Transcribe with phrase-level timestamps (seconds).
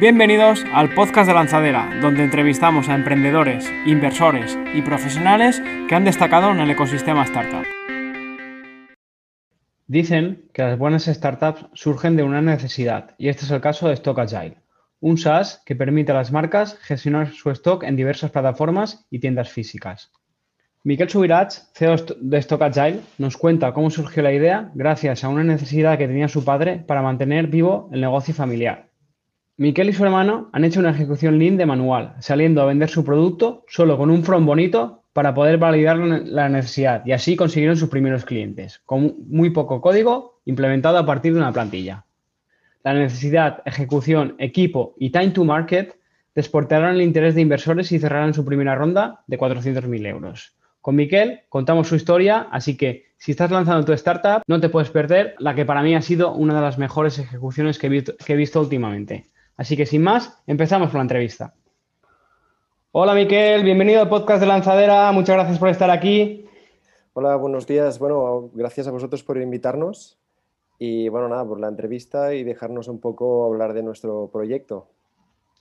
[0.00, 6.50] Bienvenidos al podcast de Lanzadera, donde entrevistamos a emprendedores, inversores y profesionales que han destacado
[6.50, 7.64] en el ecosistema startup.
[9.86, 13.94] Dicen que las buenas startups surgen de una necesidad, y este es el caso de
[13.94, 14.56] Stock Agile,
[14.98, 19.52] un SaaS que permite a las marcas gestionar su stock en diversas plataformas y tiendas
[19.52, 20.10] físicas.
[20.82, 25.44] Miquel Subirats, CEO de Stock Agile, nos cuenta cómo surgió la idea gracias a una
[25.44, 28.92] necesidad que tenía su padre para mantener vivo el negocio familiar
[29.56, 33.04] Miquel y su hermano han hecho una ejecución lean de manual, saliendo a vender su
[33.04, 37.88] producto solo con un front bonito para poder validar la necesidad y así consiguieron sus
[37.88, 42.04] primeros clientes, con muy poco código implementado a partir de una plantilla.
[42.82, 46.00] La necesidad, ejecución, equipo y time to market
[46.34, 50.56] desportaron el interés de inversores y cerraron su primera ronda de 400.000 euros.
[50.80, 54.90] Con Miquel contamos su historia, así que si estás lanzando tu startup, no te puedes
[54.90, 58.60] perder la que para mí ha sido una de las mejores ejecuciones que he visto
[58.60, 59.26] últimamente.
[59.56, 61.54] Así que sin más, empezamos con la entrevista.
[62.90, 66.46] Hola Miquel, bienvenido al podcast de Lanzadera, muchas gracias por estar aquí.
[67.12, 68.00] Hola, buenos días.
[68.00, 70.18] Bueno, gracias a vosotros por invitarnos
[70.78, 74.88] y bueno, nada, por la entrevista y dejarnos un poco hablar de nuestro proyecto.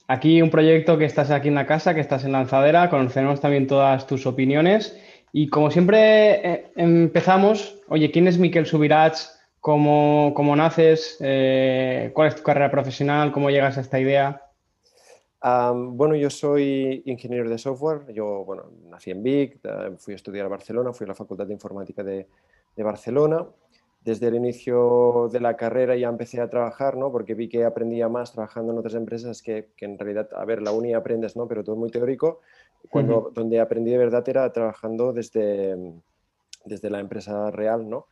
[0.07, 3.67] Aquí un proyecto que estás aquí en la casa, que estás en Lanzadera, conocemos también
[3.67, 4.99] todas tus opiniones
[5.31, 9.32] y como siempre eh, empezamos, oye, ¿quién es Miquel Subirats?
[9.63, 11.15] ¿Cómo, naces?
[11.21, 13.31] Eh, ¿Cuál es tu carrera profesional?
[13.31, 14.41] ¿Cómo llegas a esta idea?
[15.41, 18.13] bueno, yo soy ingeniero de software.
[18.13, 19.61] Yo, bueno, nací en Vic,
[19.99, 22.27] fui a estudiar a Barcelona, fui a la Facultad de Informática de,
[22.75, 23.45] Barcelona.
[24.01, 27.09] Desde el inicio de la carrera ya empecé a trabajar, ¿no?
[27.09, 30.73] Porque vi que aprendía más trabajando en otras empresas que, en realidad, a ver, la
[30.73, 31.47] uni aprendes, ¿no?
[31.47, 32.41] Pero todo muy teórico.
[32.89, 35.77] Cuando, Donde aprendí de verdad era trabajando desde,
[36.65, 38.07] desde la empresa real, ¿no?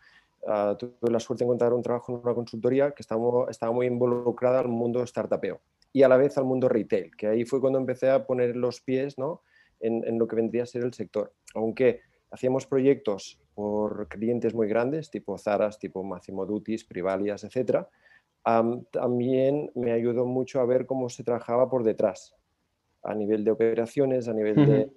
[0.48, 3.86] Ah, tuve la suerte de encontrar un trabajo en una consultoría que estaba, estaba muy
[3.86, 5.62] involucrada al mundo startupeo
[5.94, 8.82] y a la vez al mundo retail, que ahí fue cuando empecé a poner los
[8.82, 9.44] pies ¿no?
[9.80, 11.34] en, en, lo que vendría a ser el sector.
[11.54, 12.00] Aunque
[12.32, 17.86] hacíamos proyectos por clientes muy grandes, tipo Zaras, tipo Massimo Dutis, Privalias, etc.,
[18.92, 22.36] también me ayudó mucho a ver cómo se trabajaba por detrás,
[23.04, 24.92] a nivel de operaciones, a nivel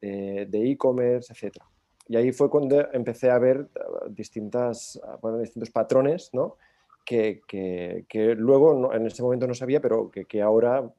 [0.00, 1.58] de e-commerce, etc.
[2.08, 6.56] Y ahí fue cuando empecé a ver ah, distintas, ah, bueno, distintos patrones, ¿no?
[7.04, 10.90] Que, que, que, luego en ese momento no sabía, pero que, que, ahora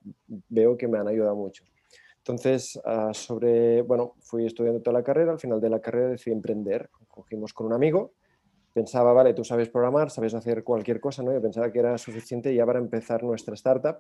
[0.50, 1.64] veo que me han ayudado mucho.
[2.18, 6.34] Entonces, ah, sobre, bueno, fui estudiando toda la carrera, al final de la carrera decidí
[6.34, 6.90] emprender.
[7.08, 8.14] Cogimos con un amigo,
[8.74, 11.34] pensaba, vale, tú sabes programar, sabes hacer cualquier cosa, ¿no?
[11.34, 13.98] Yo pensaba que era suficiente ya para empezar nuestra startup.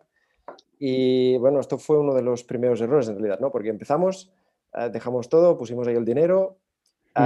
[0.80, 3.52] Y bueno, esto fue uno de los primeros errores en realidad, ¿no?
[3.52, 4.31] Porque empezamos,
[4.92, 6.58] dejamos todo, pusimos ahí el dinero,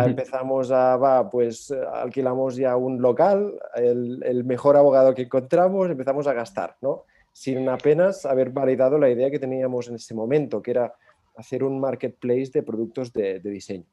[0.02, 6.28] Empezamos a, va, pues eh, alquilamos ya un local, el, mejor abogado que encontramos, empezamos
[6.28, 7.04] a gastar, ¿no?
[7.32, 10.94] Sin apenas haber validado la idea que teníamos en ese momento, que era
[11.36, 13.86] hacer un marketplace de productos de, diseño.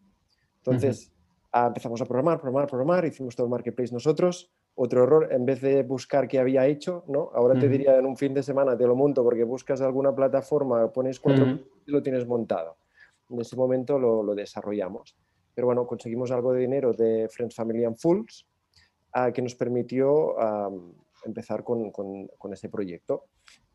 [0.58, 1.10] Entonces,
[1.52, 4.50] ah, empezamos a programar, programar, programar, hicimos todo el marketplace nosotros.
[4.74, 7.30] Otro error, en vez de buscar qué había hecho, ¿no?
[7.34, 10.90] Ahora te diría en un fin de semana te lo monto porque buscas alguna plataforma,
[10.92, 12.76] pones cuatro y lo tienes montado.
[13.28, 15.16] En ese momento lo, lo desarrollamos
[15.54, 18.46] pero bueno, conseguimos algo de dinero de Friends, Family and Fools
[19.12, 20.36] ah, que nos permitió
[21.24, 23.24] empezar con, ese proyecto.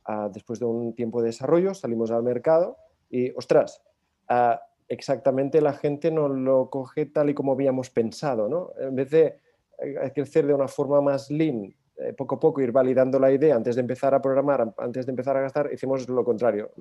[0.06, 2.78] Ah, después de un tiempo de desarrollo salimos al mercado
[3.10, 3.82] y, ostras,
[4.30, 8.72] ah, exactamente la gente no lo coge tal y como habíamos pensado, ¿no?
[8.80, 9.40] En vez de
[9.80, 13.56] eh, crecer de una forma más lean, eh, poco a poco ir validando la idea
[13.56, 16.72] antes de empezar a programar, antes de empezar a gastar, hicimos lo contrario,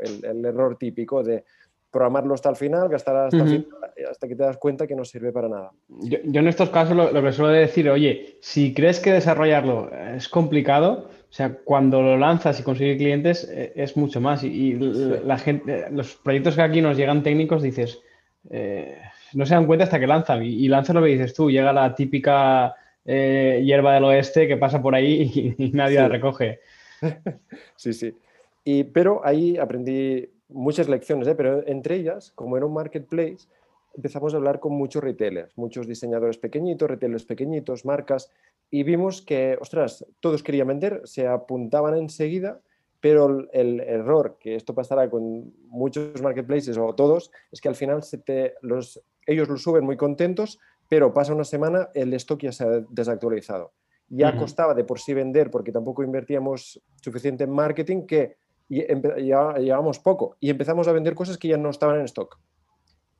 [0.00, 1.44] el, error típico de
[1.94, 3.66] programarlo hasta el final, gastar hasta el final,
[4.10, 5.70] hasta que te das cuenta que no sirve para nada.
[5.88, 11.08] Yo, en estos casos lo, que suelo decir, oye, si crees que desarrollarlo es complicado,
[11.08, 14.42] o sea, cuando lo lanzas y consigues clientes eh, es mucho más.
[14.42, 18.02] Y, la gente, los proyectos que aquí nos llegan técnicos, dices,
[18.50, 18.98] eh,
[19.34, 20.42] no se dan cuenta hasta que lanzan.
[20.42, 24.82] Y, lanzas lo que dices tú, llega la típica eh, hierba del oeste que pasa
[24.82, 26.60] por ahí y, nadie la recoge.
[27.76, 28.14] Sí, sí.
[28.64, 31.34] Y, pero ahí aprendí muchas lecciones, ¿eh?
[31.34, 33.48] pero entre ellas, como era un marketplace,
[33.94, 38.30] empezamos a hablar con muchos retailers, muchos diseñadores pequeñitos, retailers pequeñitos, marcas,
[38.70, 42.60] y vimos que, ostras, todos querían vender, se apuntaban enseguida,
[43.00, 48.02] pero el, error, que esto pasará con muchos marketplaces o todos, es que al final
[48.02, 50.58] se te, los, ellos lo suben muy contentos,
[50.88, 53.72] pero pasa una semana, el stock ya se ha desactualizado.
[54.08, 58.36] Ya costaba de por sí vender porque tampoco invertíamos suficiente en marketing que
[58.68, 58.82] y
[59.26, 62.38] ya llevamos poco y empezamos a vender cosas que ya no estaban en stock.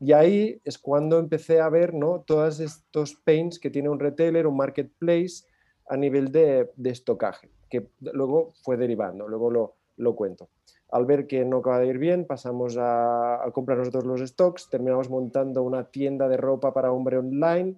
[0.00, 2.25] Y ahí es cuando empecé a ver ¿no?
[2.26, 5.44] todos estos pains que tiene un retailer, un marketplace
[5.88, 9.29] a nivel de, de estocaje, que luego fue derivando.
[9.29, 10.49] Luego lo, lo cuento.
[10.91, 15.11] Al ver que no acaba de ir bien, pasamos a, comprar nosotros los stocks, terminamos
[15.11, 17.75] montando una tienda de ropa para hombre online.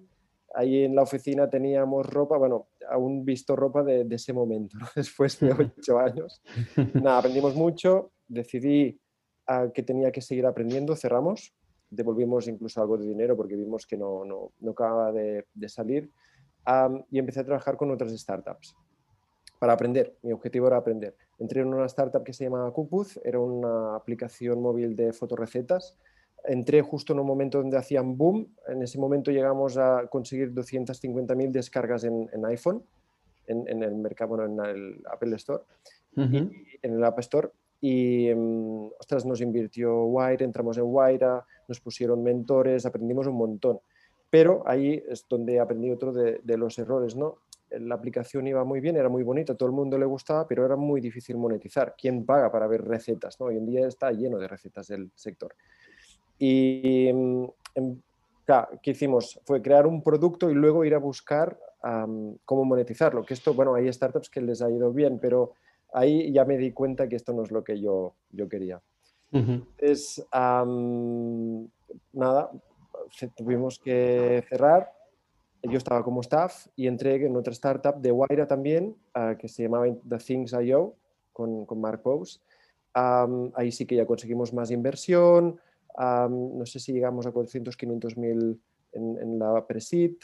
[0.57, 5.51] Ahí en la oficina teníamos ropa, bueno, aún visto ropa de, ese momento, después de
[5.51, 6.41] ocho años.
[6.95, 8.99] Nada, aprendimos mucho, decidí
[9.73, 11.55] que tenía que seguir aprendiendo, cerramos,
[11.89, 16.11] devolvimos incluso algo de dinero porque vimos que no, no, no acababa de, de salir
[17.11, 18.75] y empecé a trabajar con otras startups
[19.59, 20.17] para aprender.
[20.23, 21.15] Mi objetivo era aprender.
[21.39, 25.97] Entré en una startup que se llama Cupuz, era una aplicación móvil de fotorecetas.
[26.47, 28.47] Entré justo en un momento donde hacían boom.
[28.67, 32.83] En ese momento llegamos a conseguir 250.000 descargas en, iPhone,
[33.47, 35.63] en, el mercado, en el Apple Store,
[36.15, 37.49] en el App Store.
[37.79, 43.79] Y, um, ostras, nos invirtió Wire, entramos en Wire, nos pusieron mentores, aprendimos un montón.
[44.29, 47.37] Pero ahí es donde aprendí otro de, de los errores, ¿no?
[47.69, 50.75] la aplicación iba muy bien, era muy bonita, todo el mundo le gustaba, pero era
[50.75, 51.95] muy difícil monetizar.
[51.97, 53.39] ¿Quién paga para ver recetas?
[53.39, 53.47] ¿no?
[53.47, 55.53] Hoy en día está lleno de recetas del sector.
[56.39, 57.45] Y mm,
[57.75, 58.01] em,
[58.81, 59.39] ¿qué hicimos?
[59.45, 61.57] Fue crear un producto y luego ir a buscar
[62.43, 63.23] cómo monetizarlo.
[63.23, 65.53] Que esto, bueno, hay startups que les ha ido bien, pero
[65.93, 68.81] ahí ya me di cuenta que esto no es lo que yo, yo quería.
[69.77, 70.25] Es
[72.13, 72.51] nada,
[73.35, 74.91] tuvimos que cerrar
[75.63, 79.63] yo estaba como staff y entré en otra startup de Waira también, ah, que se
[79.63, 80.95] llamaba The Things I.O.,
[81.33, 82.39] con, con Mark Pose.
[82.93, 85.59] ahí sí que ya conseguimos más inversión,
[85.97, 88.61] no sé si llegamos a 400, 500 mil
[88.91, 90.15] en, la pre-seed.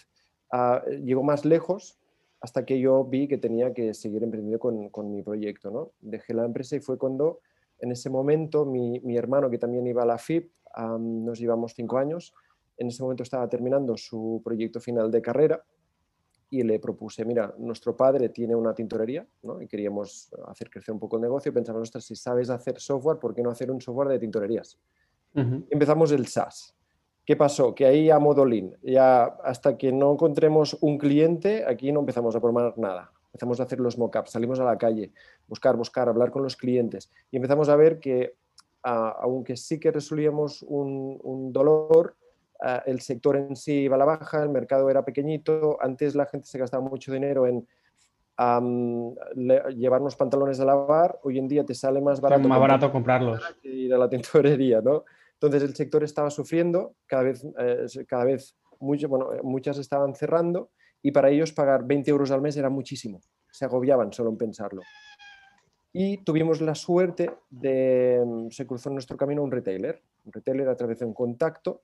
[0.51, 1.99] Ah, llegó más lejos
[2.41, 5.71] hasta que yo vi que tenía que seguir emprendiendo con, con mi proyecto.
[5.71, 5.91] ¿no?
[6.01, 7.39] Dejé la empresa y fue cuando
[7.79, 10.51] en ese momento mi, mi hermano, que también iba a la FIP,
[10.99, 12.33] nos llevamos cinco años,
[12.77, 15.63] en ese momento estaba terminando su proyecto final de carrera
[16.49, 19.61] y le propuse, mira, nuestro padre tiene una tintorería ¿no?
[19.61, 23.41] y queríamos hacer crecer un poco el negocio pensamos, si sabes hacer software, ¿por qué
[23.41, 24.79] no hacer un software de tintorerías?
[25.35, 26.75] Empezamos el SaaS.
[27.25, 27.73] ¿Qué pasó?
[27.73, 32.35] Que ahí a modo lean, ya hasta que no encontremos un cliente, aquí no empezamos
[32.35, 33.11] a formar nada.
[33.27, 35.11] Empezamos a hacer los mockups, salimos a la calle,
[35.47, 38.35] buscar, buscar, hablar con los clientes y empezamos a ver que
[38.83, 42.15] aunque sí que resolvíamos un, un dolor,
[42.65, 46.25] Ah, el sector en sí iba a la baja, el mercado era pequeñito, antes la
[46.25, 47.67] gente se gastaba mucho dinero en
[49.75, 53.67] llevarnos pantalones a lavar, hoy en día te sale más barato, más barato comprarlos que
[53.67, 55.03] ir a la tintorería, ¿no?
[55.33, 60.71] Entonces el sector estaba sufriendo, cada vez, eh, cada vez bueno, muchas estaban cerrando
[61.01, 63.21] y para ellos pagar 20 euros al mes era muchísimo,
[63.51, 64.81] se agobiaban solo en pensarlo.
[65.91, 70.75] Y tuvimos la suerte de, se cruzó en nuestro camino un retailer, un retailer a
[70.75, 71.81] través de un contacto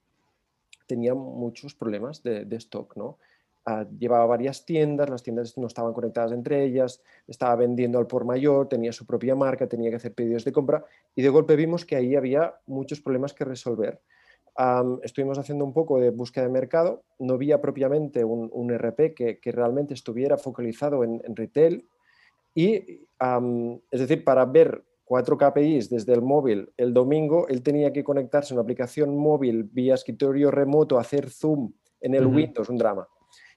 [0.90, 3.20] tenía muchos problemas de, stock, ¿no?
[3.66, 8.26] Ah, llevaba varias tiendas, las tiendas no estaban conectadas entre ellas, estaba vendiendo al por
[8.26, 11.86] mayor, tenía su propia marca, tenía que hacer pedidos de compra y de golpe vimos
[11.86, 14.00] que ahí había muchos problemas que resolver.
[15.04, 19.40] estuvimos haciendo un poco de búsqueda de mercado, no había propiamente un, un RP que,
[19.40, 21.88] que, realmente estuviera focalizado en, retail
[22.56, 23.06] y,
[23.92, 28.54] es decir, para ver cuatro KPIs desde el móvil el domingo, él tenía que conectarse
[28.54, 33.08] a una aplicación móvil vía escritorio remoto, hacer zoom en el Windows, un drama.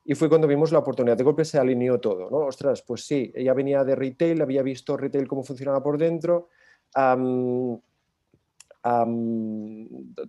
[0.04, 1.16] Y fue cuando vimos la oportunidad.
[1.16, 2.38] De golpe se alineó todo, ¿no?
[2.38, 6.48] Ostras, pues sí, ella venía de retail, había visto retail cómo funcionaba por dentro.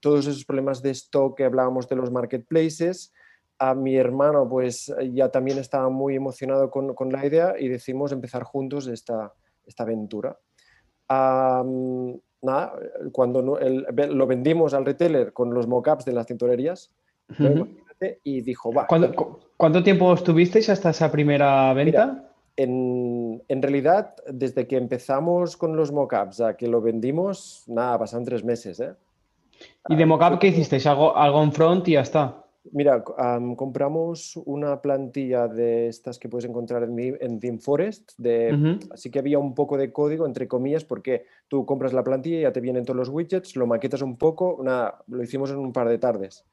[0.01, 3.13] todos esos problemas de stock que hablábamos de los marketplaces.
[3.57, 8.12] A mi hermano, pues ya también estaba muy emocionado con, con la idea y decidimos
[8.12, 9.33] empezar juntos esta,
[9.65, 10.38] esta aventura
[12.41, 12.74] nada,
[13.12, 16.93] cuando lo vendimos al retailer con los mockups de las tintorerías,
[18.24, 18.88] y dijo, va.
[18.88, 22.29] ¿Cuánto, tiempo estuvisteis hasta esa primera venta?
[22.55, 28.43] en, realidad, desde que empezamos con los mockups a que lo vendimos, nada, pasaron tres
[28.43, 28.79] meses.
[28.79, 28.93] ¿eh?
[29.89, 30.86] ¿Y de mockup qué hicisteis?
[30.86, 32.39] ¿Algo, algo en front y ya está?
[32.72, 39.19] Mira, compramos una plantilla de estas que puedes encontrar en, en ThemeForest, de, así que
[39.19, 42.86] había un poco de código, entre comillas, porque tú compras la plantilla, ya te vienen
[42.86, 46.45] todos los widgets, lo maquetas un poco, nada, lo hicimos en un par de tardes.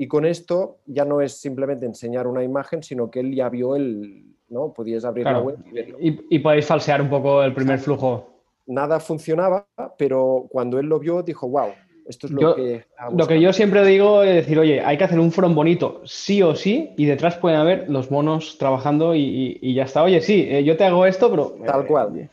[0.00, 3.74] Y con esto ya no es simplemente enseñar una imagen, sino que él ya vio
[3.74, 4.72] el, ¿no?
[4.72, 5.98] Podías abrir la web y verlo.
[6.00, 8.28] Y, podéis falsear un poco el primer flujo.
[8.66, 9.66] Nada funcionaba,
[9.98, 11.70] pero cuando él lo vio dijo, wow,
[12.06, 12.84] esto es lo que...
[13.16, 16.42] Lo que yo siempre digo es decir, oye, hay que hacer un front bonito, sí
[16.42, 20.04] o sí, y detrás pueden haber los monos trabajando y, ya está.
[20.04, 21.56] Oye, sí, eh, yo te hago esto, pero...
[21.66, 22.30] Tal cual.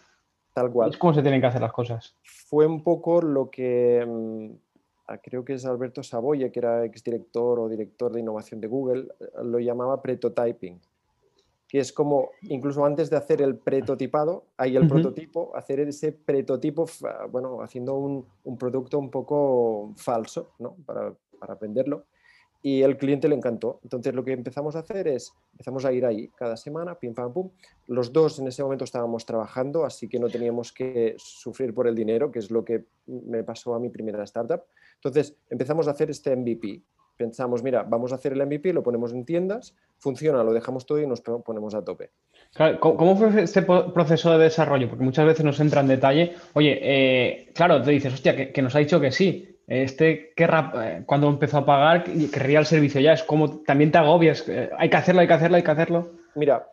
[0.53, 0.91] tal cual.
[0.91, 2.15] Es como se tienen que hacer las cosas.
[2.21, 4.05] Fue un poco lo que...
[5.23, 9.07] Creo que es Alberto Saboya, que era exdirector o director de innovación de Google,
[9.43, 10.79] lo llamaba prototyping
[11.67, 16.85] que es como, incluso antes de hacer el prototipado, hay el prototipo, hacer ese prototipo,
[17.31, 20.75] bueno, haciendo un, un producto un poco falso, ¿no?
[20.85, 22.05] Para, para venderlo
[22.65, 23.79] y el cliente le encantó.
[23.83, 27.31] Entonces lo que empezamos a hacer es, empezamos a ir ahí cada semana, pim, pam,
[27.31, 27.51] pum.
[27.85, 31.93] Los dos en ese momento estábamos trabajando, así que no teníamos que sufrir por el
[31.93, 34.63] dinero, que es lo que me pasó a mi primera startup.
[35.05, 36.81] Entonces empezamos a hacer este MVP.
[37.17, 40.99] Pensamos, mira, vamos a hacer el MVP, lo ponemos en tiendas, funciona, lo dejamos todo
[40.99, 42.11] y nos ponemos a tope.
[42.79, 44.89] ¿Cómo fue este proceso de desarrollo?
[44.89, 46.33] Porque muchas veces nos entra en detalle.
[46.53, 51.03] Oye, eh, claro, te dices, hostia, que nos ha dicho que sí, este querrá, eh,
[51.05, 53.13] cuando empezó a pagar, querría el servicio ya.
[53.13, 54.47] Es como también te agobias.
[54.47, 56.11] Eh, hay que hacerlo, hay que hacerlo, hay que hacerlo.
[56.35, 56.69] Mira,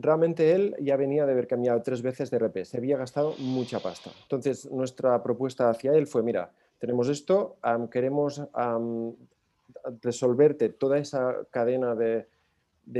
[0.00, 2.64] realmente él ya venía de haber cambiado tres veces de RP.
[2.64, 4.10] Se había gastado mucha pasta.
[4.22, 7.56] Entonces, nuestra propuesta hacia él fue: mira, tenemos esto,
[7.90, 8.40] queremos
[10.02, 12.26] resolverte toda esa cadena de,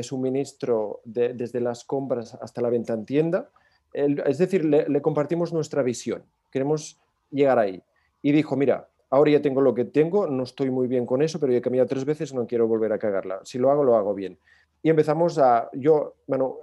[0.03, 3.49] suministro desde las compras hasta la venta en tienda.
[3.93, 6.25] es decir, le compartimos nuestra visión.
[6.51, 6.99] Queremos
[7.31, 7.83] llegar ahí
[8.23, 11.39] y dijo, mira, ahora ya tengo lo que tengo, no estoy muy bien con eso,
[11.39, 13.41] pero he cambiado tres veces, no quiero volver a cagarla.
[13.45, 14.39] Si lo hago, lo hago bien.
[14.85, 16.59] Y empezamos a, yo, bueno,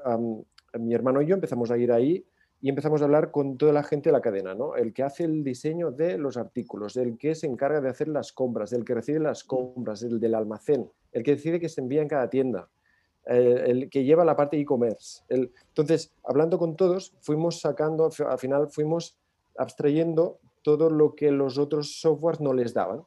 [0.79, 2.23] mi hermano y yo empezamos a ir ahí
[2.61, 4.75] y empezamos a hablar con toda la gente de la cadena, ¿no?
[4.75, 8.31] El que hace el diseño de los artículos, el que se encarga de hacer las
[8.31, 12.03] compras, el que recibe las compras, el del almacén, el que decide que se envía
[12.03, 12.69] en cada tienda,
[13.25, 15.23] el, que lleva la parte e-commerce.
[15.27, 19.17] Entonces, hablando con todos, fuimos sacando, al final fuimos
[19.57, 23.01] abstrayendo todo lo que los otros softwares no les daban.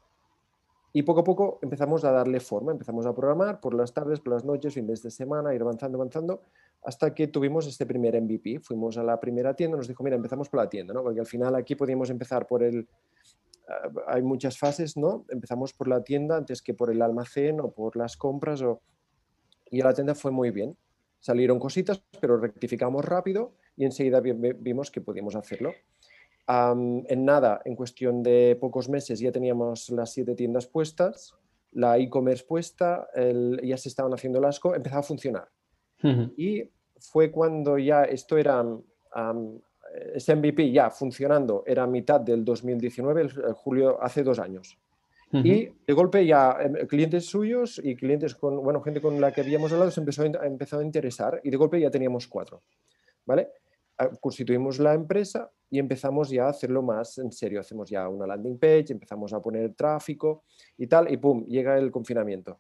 [0.96, 4.32] Y poco a poco empezamos a darle forma, empezamos a programar por las tardes, por
[4.32, 6.42] las noches, fines de semana, ir avanzando, avanzando,
[6.84, 8.60] hasta que tuvimos este primer MVP.
[8.60, 11.02] Fuimos a la primera tienda, nos dijo, mira, empezamos por la tienda, ¿no?
[11.02, 12.86] Porque al final aquí podíamos empezar por el...
[13.68, 15.24] Ah, hay muchas fases, ¿no?
[15.30, 18.62] Empezamos por la tienda antes que por el almacén o por las compras.
[19.72, 20.76] Y la tienda fue muy bien.
[21.18, 25.72] Salieron cositas, pero rectificamos rápido y enseguida vimos que podíamos hacerlo
[26.46, 31.34] en nada, en cuestión de pocos meses ya teníamos las siete tiendas puestas,
[31.72, 33.08] la e-commerce puesta,
[33.62, 35.48] ya se estaban haciendo las cosas, empezaba a funcionar.
[36.36, 38.62] Y fue cuando ya esto era,
[40.14, 44.78] ese MVP ya funcionando, era mitad del 2019, el, julio, hace dos años.
[45.32, 49.40] Y de golpe ya em, clientes suyos y clientes con, bueno, gente con la que
[49.40, 52.62] habíamos hablado se empezó, empezó a interesar y de golpe ya teníamos cuatro.
[53.26, 53.48] ¿Vale?
[54.20, 57.59] constituimos la empresa y empezamos ya a hacerlo más en serio.
[57.59, 60.45] Hacemos ya una landing page, empezamos a poner tráfico
[60.78, 62.59] y tal, y pum, llega el confinamiento.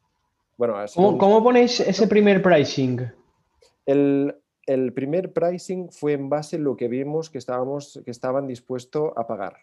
[0.58, 3.02] Bueno, ¿Cómo, ponéis ese primer pricing?
[3.86, 4.34] El,
[4.96, 9.28] primer pricing fue en base a lo que vimos que, estábamos, que estaban dispuestos a
[9.28, 9.58] pagar.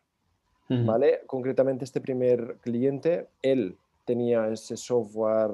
[0.69, 1.23] ¿Vale?
[1.27, 5.51] Concretamente este primer cliente, él tenía ese software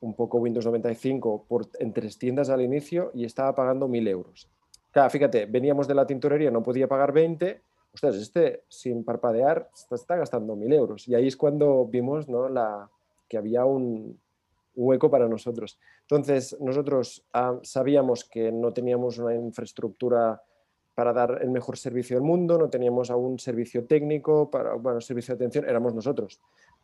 [0.00, 4.50] un poco Windows 95 por, en tres tiendas al inicio y estaba pagando mil euros.
[4.96, 7.60] Claro, fíjate, veníamos de la tintorería, no podía pagar 20,
[7.92, 11.06] ustedes, este sin parpadear está, gastando mil euros.
[11.06, 12.48] Y ahí es cuando vimos ¿no?
[12.48, 12.88] la,
[13.28, 14.18] que había un,
[14.74, 15.78] hueco para nosotros.
[16.00, 20.42] Entonces, nosotros ah, sabíamos que no teníamos una infraestructura
[20.94, 25.34] para dar el mejor servicio del mundo, no teníamos aún servicio técnico, para, bueno, servicio
[25.34, 26.40] de atención, éramos nosotros.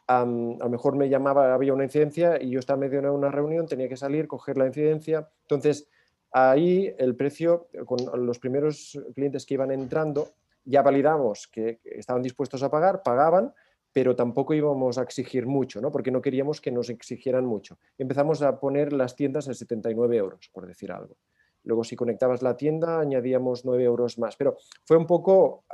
[0.07, 3.66] a lo mejor me llamaba, había una incidencia y yo estaba medio en una reunión,
[3.66, 5.31] tenía que salir, coger la incidencia.
[5.45, 5.88] Entonces,
[6.33, 10.31] Ahí el precio, con los primeros clientes que iban entrando,
[10.65, 13.53] ya validamos que estaban dispuestos a pagar, pagaban,
[13.93, 15.93] pero tampoco íbamos a exigir mucho, ¿no?
[15.93, 17.79] porque no queríamos que nos exigieran mucho.
[17.99, 21.17] Empezamos a poner las tiendas a 79 euros, por decir algo.
[21.65, 24.35] Luego, si conectabas la tienda, añadíamos 9 euros más.
[24.37, 25.65] Pero fue un poco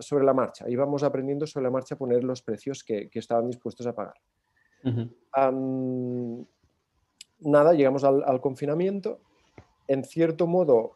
[0.00, 0.68] sobre la marcha.
[0.68, 4.16] Íbamos aprendiendo sobre la marcha a poner los precios que, estaban dispuestos a pagar.
[7.40, 9.20] nada, llegamos al confinamiento
[9.90, 10.92] en cierto modo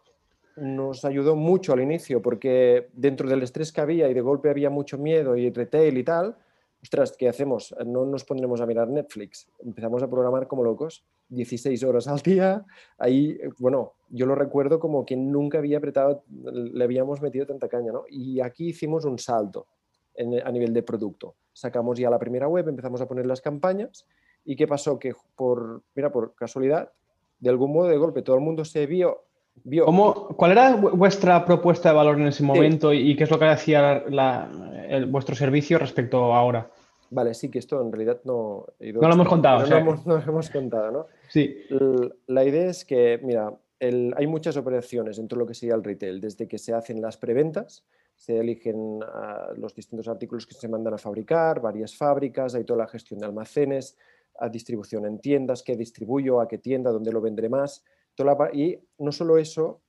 [0.56, 4.70] nos ayudó mucho al inicio porque dentro del estrés que había y de golpe había
[4.70, 6.36] mucho miedo y retail y tal,
[6.80, 7.74] ostras, ¿qué hacemos?
[7.84, 9.48] No nos pondremos a mirar Netflix.
[9.58, 12.64] Empezamos a programar como locos, 16 horas al día.
[12.96, 17.90] Ahí, bueno, yo lo recuerdo como que nunca había apretado, le habíamos metido tanta caña,
[17.90, 18.04] ¿no?
[18.08, 19.66] Y aquí hicimos un salto
[20.44, 21.34] a nivel de producto.
[21.52, 24.06] Sacamos ya la primera web, empezamos a poner las campañas.
[24.44, 25.00] ¿Y qué pasó?
[25.00, 26.92] Que por, mira, por casualidad,
[27.44, 29.24] de algún modo de golpe todo el mundo se vio...
[29.64, 33.44] vio ¿Cuál era vuestra propuesta de valor en ese momento y qué es lo que
[33.44, 34.02] hacía
[35.08, 36.70] vuestro servicio respecto a ahora?
[37.10, 38.64] Vale, sí, que esto en realidad no...
[38.80, 39.66] no lo hemos contado.
[39.66, 41.06] No, lo hemos, contado, ¿no?
[41.28, 41.54] Sí.
[42.26, 46.22] La idea es que, mira, hay muchas operaciones en todo lo que sería el retail,
[46.22, 47.84] desde que se hacen las preventas,
[48.16, 49.00] se eligen
[49.58, 53.26] los distintos artículos que se mandan a fabricar, varias fábricas, hay toda la gestión de
[53.26, 53.98] almacenes,
[54.38, 57.84] a distribución en tiendas, qué distribuyo, a qué tienda, dónde lo vendré más.
[58.52, 59.80] y no solo eso,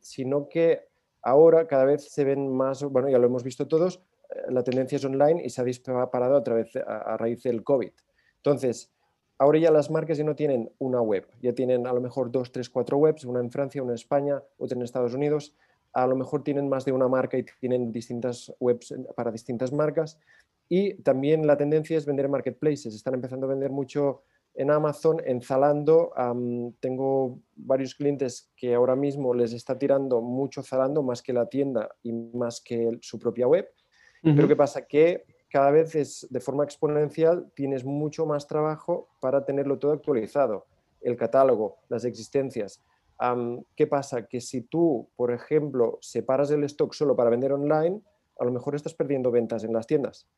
[0.00, 0.88] sino que
[1.22, 4.96] ahora cada vez se ven más, bueno, ya lo hemos visto todos, eh, la tendencia
[4.96, 7.92] es online y se ha disparado a, través, a, raíz del COVID.
[8.36, 8.90] Entonces,
[9.38, 12.50] ahora ya las marcas ya no tienen una web, ya tienen a lo mejor dos,
[12.50, 15.54] tres, cuatro webs, una en Francia, una en España, otra en Estados Unidos,
[15.92, 20.18] a lo mejor tienen más de una marca y tienen distintas webs para distintas marcas.
[20.68, 22.94] Y también la tendencia es vender en marketplaces.
[22.94, 24.22] Están empezando a vender mucho
[24.54, 26.12] en Amazon, en Zalando.
[26.80, 31.88] tengo varios clientes que ahora mismo les está tirando mucho Zalando más que la tienda
[32.02, 33.68] y más que su propia web.
[34.22, 34.86] Pero ¿qué pasa?
[34.86, 40.66] Que cada vez es de forma exponencial tienes mucho más trabajo para tenerlo todo actualizado.
[41.00, 42.82] El catálogo, las existencias.
[43.74, 44.26] ¿Qué pasa?
[44.26, 48.00] Que si tú, por ejemplo, separas el stock solo para vender online,
[48.38, 50.28] a lo mejor estás perdiendo ventas en las tiendas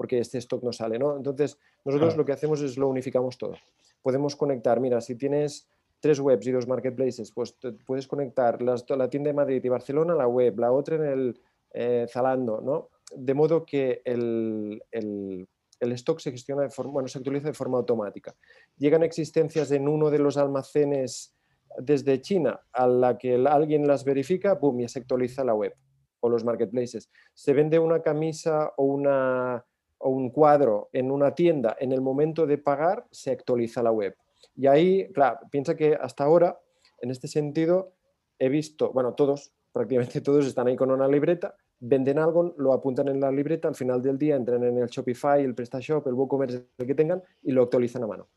[0.00, 1.14] porque este stock no sale, ¿no?
[1.14, 3.56] Entonces, nosotros lo que hacemos es lo unificamos todo.
[4.00, 5.68] Podemos conectar, mira, si tienes
[6.00, 7.54] tres webs y dos marketplaces, pues
[7.84, 11.40] puedes conectar las, la tienda de Madrid y Barcelona, la web, la otra en el
[11.74, 12.88] eh, Zalando, ¿no?
[13.14, 15.46] De modo que el, el,
[15.78, 18.34] el, stock se gestiona de forma, bueno, se actualiza de forma automática.
[18.78, 21.36] Llegan existencias en uno de los almacenes
[21.76, 25.74] desde China a la que alguien las verifica, boom, ya se actualiza la web
[26.20, 27.10] o los marketplaces.
[27.34, 29.66] Se vende una camisa o una
[30.00, 34.16] o un cuadro en una tienda, en el momento de pagar se actualiza la web.
[34.56, 36.58] Y ahí, claro, piensa que hasta ahora,
[37.00, 37.92] en este sentido,
[38.38, 43.08] he visto, bueno, todos, prácticamente todos están ahí con una libreta, venden algo, lo apuntan
[43.08, 46.66] en la libreta, al final del día entran en el Shopify, el PrestaShop, el WooCommerce,
[46.76, 48.28] el que tengan, y lo actualizan a mano.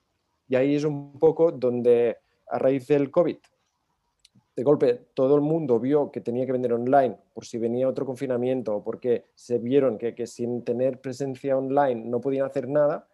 [0.47, 2.17] Y ahí es un poco donde,
[2.47, 3.37] a raíz del COVID,
[4.55, 8.05] de golpe todo el mundo vio que tenía que vender online por si venía otro
[8.05, 13.07] confinamiento o porque se vieron que, sin tener presencia online no podían hacer nada,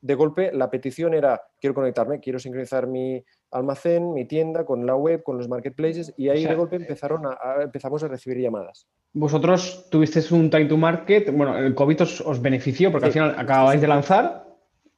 [0.00, 4.96] de golpe la petición era quiero conectarme, quiero sincronizar mi almacén, mi tienda con la
[4.96, 8.86] web, con los marketplaces y ahí de golpe empezaron a, empezamos a recibir llamadas.
[9.14, 13.80] Vosotros tuvisteis un time to market, bueno, el COVID os, benefició porque al final acababais
[13.80, 14.44] de lanzar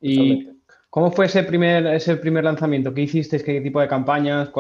[0.01, 0.49] y
[0.91, 2.93] ¿cómo fue ese primer, ese primer lanzamiento?
[2.93, 3.45] ¿Qué hicisteis?
[3.45, 4.51] ¿Qué tipo de campañas?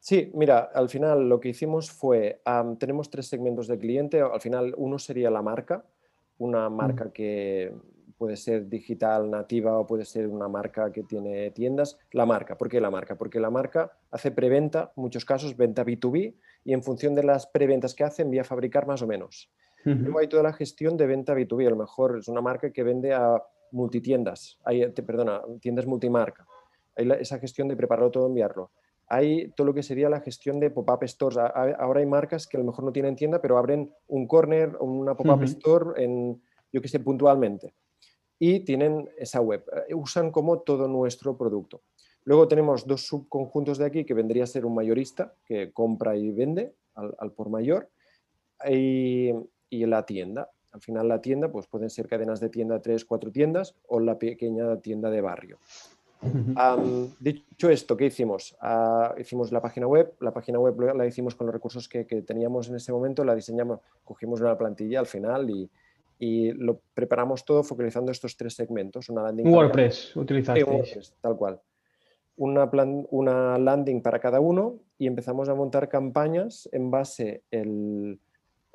[0.00, 2.40] Sí, mira, al final lo que hicimos fue,
[2.78, 5.84] tenemos tres segmentos de cliente, al final uno sería la marca,
[6.38, 6.74] una mm.
[6.74, 7.70] marca que
[8.16, 11.98] puede ser digital nativa o puede ser una marca que tiene tiendas.
[12.12, 13.16] La marca, ¿por qué la marca?
[13.16, 16.34] Porque la marca hace preventa, en muchos casos venta B2B,
[16.64, 19.50] y en función de las preventas que hace envía a fabricar más o menos.
[19.84, 22.82] Luego hay toda la gestión de venta B2B, a lo mejor es una marca que
[22.82, 26.46] vende a multitiendas, hay, perdona, tiendas multimarca.
[26.96, 28.70] Hay esa gestión de prepararlo todo, enviarlo
[29.10, 31.36] hay todo lo que sería la gestión de pop-up stores.
[31.36, 34.84] Ahora hay marcas que a lo mejor no tienen tienda, pero abren un corner o
[34.84, 36.40] una pop-up store en,
[36.72, 37.74] yo que sé, puntualmente.
[38.38, 39.64] Y tienen esa web.
[39.88, 41.82] Eh, usan como todo nuestro producto.
[42.22, 46.30] Luego tenemos dos subconjuntos de aquí que vendría a ser un mayorista que compra y
[46.30, 47.90] vende al, por mayor
[48.68, 49.30] y,
[49.70, 50.50] y, la tienda.
[50.70, 54.18] Al final la tienda pues pueden ser cadenas de tienda, tres, cuatro tiendas o la
[54.18, 55.58] pequeña tienda de barrio
[57.18, 58.56] dicho esto, ¿qué hicimos?
[58.60, 62.68] Ah, hicimos la página web, la página web la hicimos con los recursos que, teníamos
[62.68, 65.70] en ese momento, la diseñamos, cogimos una plantilla al final y,
[66.52, 69.08] lo preparamos todo focalizando estos tres segmentos.
[69.08, 70.66] Una landing WordPress utilizaste.
[71.22, 71.58] tal cual.
[72.36, 72.70] Una,
[73.10, 78.20] una landing para cada uno y empezamos a montar campañas en base el,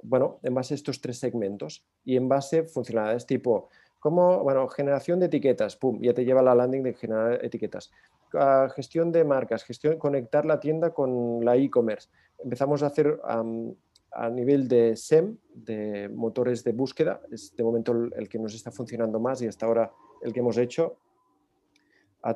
[0.01, 3.69] bueno, en base a estos tres segmentos y en base funcionalidades tipo
[4.05, 7.91] como, bueno, generación de etiquetas, pum, ya te lleva la landing de generar etiquetas.
[8.35, 12.07] Ah, gestión de marcas, gestión, conectar la tienda con la e-commerce.
[12.37, 18.29] Empezamos a hacer a nivel de SEM, de motores de búsqueda, es de momento el,
[18.29, 19.91] que nos está funcionando más y hasta ahora
[20.21, 20.97] el que hemos hecho,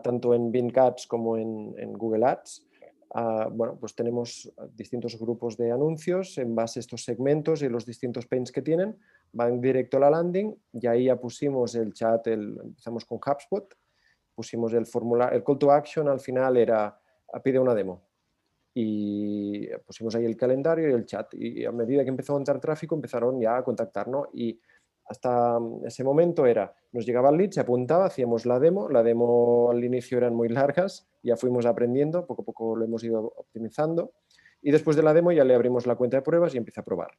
[0.02, 2.66] tanto en Bing Ads como en, Google Ads.
[3.14, 7.86] Ah, bueno, pues tenemos distintos grupos de anuncios en base a estos segmentos y los
[7.86, 8.98] distintos pains que tienen
[9.32, 13.74] van directo a la landing y ahí ya pusimos el chat, el, empezamos con HubSpot,
[14.36, 17.00] pusimos el formulario, el call to action al final era
[17.44, 18.08] pide una demo.
[18.74, 22.60] Y pusimos ahí el calendario y el chat y a medida que empezó a entrar
[22.60, 24.60] tráfico empezaron ya a contactarnos y
[25.06, 29.72] hasta ese momento era, nos llegaba el lead, se apuntaba, hacíamos la demo, la demo
[29.72, 34.14] al inicio eran muy largas, ya fuimos aprendiendo, poco a poco lo hemos ido optimizando
[34.62, 36.86] y después de la demo ya le abrimos la cuenta de pruebas y empieza a
[36.86, 37.18] probar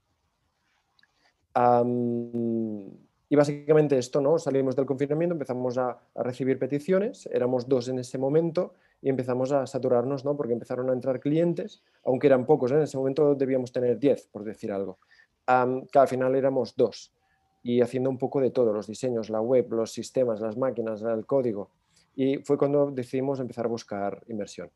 [1.55, 4.39] y básicamente esto, ¿no?
[4.39, 9.67] Salimos del confinamiento, empezamos a, recibir peticiones, éramos dos en ese momento y empezamos a
[9.67, 10.37] saturarnos, ¿no?
[10.37, 12.75] Porque empezaron a entrar clientes, aunque eran pocos, ¿eh?
[12.75, 14.99] en ese momento debíamos tener 10, por decir algo,
[15.47, 17.15] que al final éramos dos
[17.63, 21.27] y haciendo un poco de todo, los diseños, la web, los sistemas, las máquinas, el
[21.27, 21.71] código.
[22.17, 24.71] Y fue cuando decidimos empezar a buscar inversión.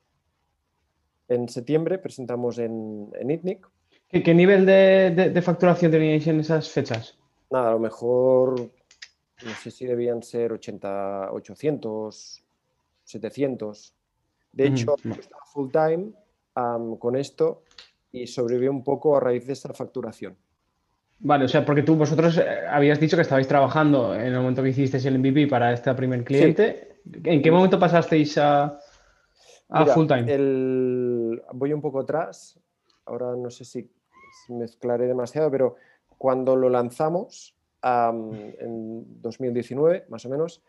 [1.28, 3.66] En septiembre presentamos en, en ITNIC.
[4.22, 7.18] ¿Qué, nivel de, facturación teníais en esas fechas?
[7.50, 12.44] Nada, a lo mejor, no sé si debían ser 80, 800,
[13.02, 13.94] 700.
[14.52, 16.12] De hecho, estaba full time
[16.98, 17.64] con esto
[18.12, 20.36] y sobrevivió un poco a raíz de esta facturación.
[21.18, 24.62] Vale, o sea, porque tú vosotros eh, habías dicho que estabais trabajando en el momento
[24.62, 27.00] que hicisteis el MVP para este primer cliente.
[27.24, 28.78] ¿En qué momento pasasteis a,
[29.92, 31.40] full time?
[31.52, 32.60] Voy un poco atrás.
[33.06, 33.90] Ahora no sé si
[34.48, 35.76] mezclaré demasiado, pero
[36.18, 40.62] cuando lo lanzamos en 2019, más o menos,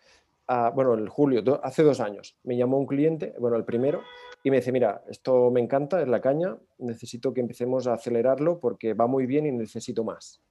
[0.74, 4.02] bueno, en julio, hace dos años, me llamó un cliente, bueno, el primero,
[4.44, 8.60] y me dice, mira, esto me encanta, es la caña, necesito que empecemos a acelerarlo
[8.60, 10.42] porque va muy bien y necesito más.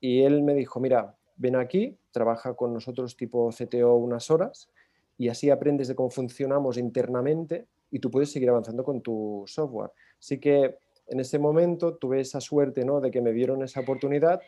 [0.00, 4.70] Y él me dijo, mira, ven aquí, trabaja con nosotros tipo CTO unas horas
[5.18, 9.90] y así aprendes de cómo funcionamos internamente y tú puedes seguir avanzando con tu software.
[10.18, 13.00] Así que en ese momento tuve esa suerte ¿no?
[13.00, 14.40] de que me dieron esa oportunidad,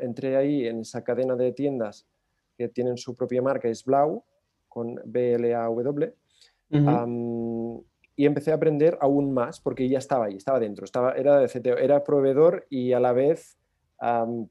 [0.00, 2.06] entré ahí en esa cadena de tiendas
[2.56, 4.24] que tienen su propia marca, es Blau,
[4.68, 6.14] con B-L-A-W
[8.16, 12.66] y empecé a aprender aún más porque ya estaba ahí, estaba dentro, estaba, era proveedor
[12.68, 13.56] y a la vez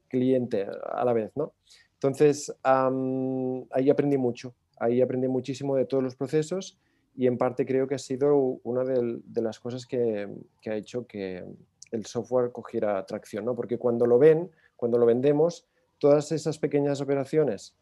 [0.08, 1.52] cliente, a la vez, ¿no?
[1.94, 6.78] Entonces, ahí aprendí mucho, ahí aprendí muchísimo de todos los procesos
[7.18, 10.28] y en parte creo que ha sido una de, las cosas que,
[10.64, 11.44] ha hecho que
[11.90, 13.56] el software cogiera tracción, ¿no?
[13.56, 15.66] Porque cuando lo ven, cuando lo vendemos,
[15.98, 17.74] todas esas pequeñas operaciones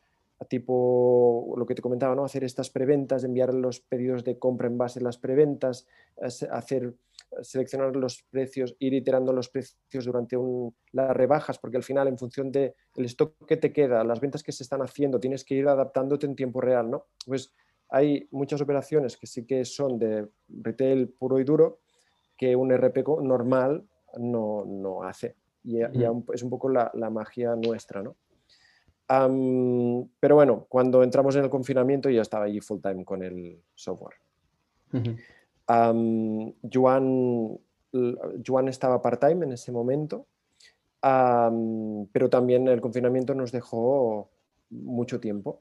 [0.48, 2.24] tipo lo que te comentaba, ¿no?
[2.24, 5.86] hacer estas preventas, enviar los pedidos de compra en base a las preventas,
[6.50, 6.94] hacer,
[7.40, 10.36] seleccionar los precios, ir iterando los precios durante
[10.92, 14.52] las rebajas, porque al final en función del stock que te queda, las ventas que
[14.52, 16.90] se están haciendo, tienes que ir adaptándote en tiempo real.
[16.90, 17.06] ¿no?
[17.26, 17.54] Pues
[17.88, 21.78] hay muchas operaciones que sí que son de retail puro y duro
[22.36, 23.86] que un RP normal
[24.18, 25.36] no, hace.
[25.64, 28.16] Y, es un poco la, la magia nuestra, ¿no?
[29.08, 34.16] pero bueno, cuando entramos en el confinamiento ya estaba allí full time con el software.
[35.66, 36.54] Joan,
[38.68, 40.26] estaba part-time en ese momento,
[41.00, 44.30] pero también el confinamiento nos dejó
[44.70, 45.60] mucho tiempo.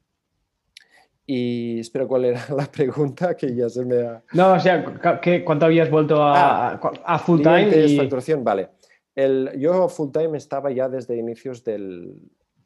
[1.27, 4.23] Y espero cuál era la pregunta que ya se me ha...
[4.33, 7.69] No, o sea, ¿qué, ¿cuánto habías vuelto a, ah, a full time?
[7.85, 7.97] Y...
[7.97, 8.69] facturación, vale.
[9.15, 12.13] El, yo full time estaba ya desde inicios del,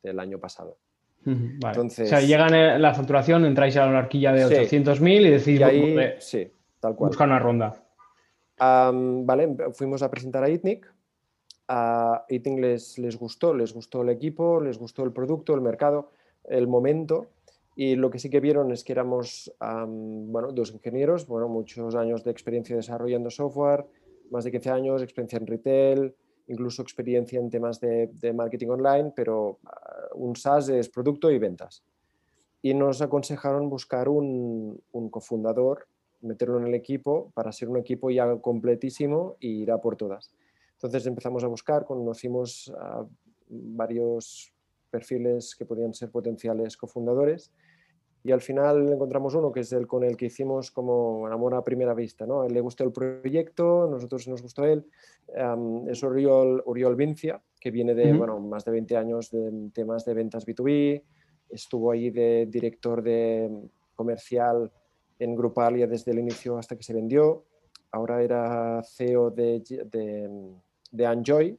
[0.01, 0.77] del año pasado.
[1.25, 6.13] Entonces, o sea, llegan la facturación, entráis a la horquilla de 800.000 y decís, ahí,
[6.19, 7.09] sí, tal cual.
[7.09, 7.75] buscar una ronda.
[8.57, 10.91] vale, fuimos a presentar a ITNIC.
[11.67, 16.11] A ITNIC les, les gustó, les gustó el equipo, les gustó el producto, el mercado,
[16.45, 17.27] el momento.
[17.81, 22.25] Y lo que sí que vieron es que éramos bueno, dos ingenieros, bueno, muchos años
[22.25, 23.85] de experiencia desarrollando software,
[24.31, 26.13] más de 15 años, experiencia en retail,
[26.47, 31.81] incluso experiencia en temas de, marketing online, pero ah, un SaaS es producto y ventas.
[32.61, 35.87] Y nos aconsejaron buscar un, cofundador,
[36.19, 40.33] meterlo en el equipo para ser un equipo ya completísimo y ir a por todas.
[40.73, 43.05] Entonces empezamos a buscar, conocimos a
[43.47, 44.51] varios
[44.91, 47.53] perfiles que podían ser potenciales cofundadores
[48.23, 51.63] y al final encontramos uno que es el con el que hicimos como amor a
[51.63, 52.25] primera vista.
[52.25, 52.41] ¿no?
[52.41, 54.85] A él le gustó el proyecto, nosotros nos gustó él.
[55.87, 60.13] es Uriol, Uriol Vincia, que viene de bueno, más de 20 años de temas de
[60.13, 61.01] ventas B2B.
[61.49, 63.49] Estuvo ahí de director de
[63.95, 64.71] comercial
[65.17, 67.45] en Grupalia desde el inicio hasta que se vendió.
[67.91, 70.29] Ahora era CEO de, de,
[70.91, 71.57] de Enjoy,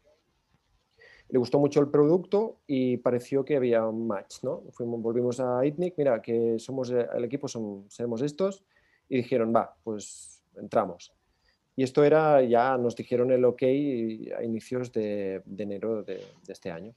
[1.32, 4.62] le gustó mucho el producto y pareció que había un match, ¿no?
[4.72, 8.64] Fuimos, volvimos a ITNIC, mira, que somos eh, el equipo, son, seremos estos,
[9.08, 11.12] y dijeron, va, pues entramos.
[11.76, 16.92] Y esto era, ya nos dijeron el ok a inicios de, enero de, este año.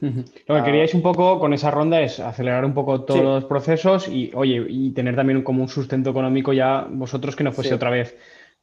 [0.00, 0.64] Lo que ah.
[0.64, 4.64] queríais un poco con esa ronda es acelerar un poco todos los procesos y, oye,
[4.68, 8.16] y tener también como un sustento económico ya vosotros que no fuese otra vez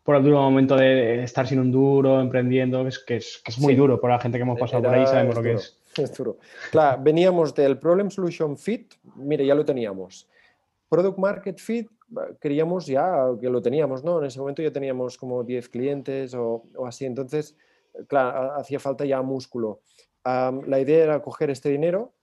[0.05, 3.73] por el duro momento de estar sin un duro, emprendiendo, es que es, es muy
[3.73, 5.81] duro por la gente que hemos pasado por ahí, sabemos lo que es.
[5.97, 6.37] Es duro.
[6.71, 10.27] Claro, veníamos del Problem Solution Fit, mire, ya lo teníamos.
[10.89, 11.89] Product Market Fit,
[12.41, 14.19] queríamos ya que lo teníamos, ¿no?
[14.19, 17.55] En ese momento ya teníamos como 10 clientes o, así, entonces,
[18.07, 19.79] claro, hacía falta ya músculo.
[20.25, 22.13] la idea era coger este dinero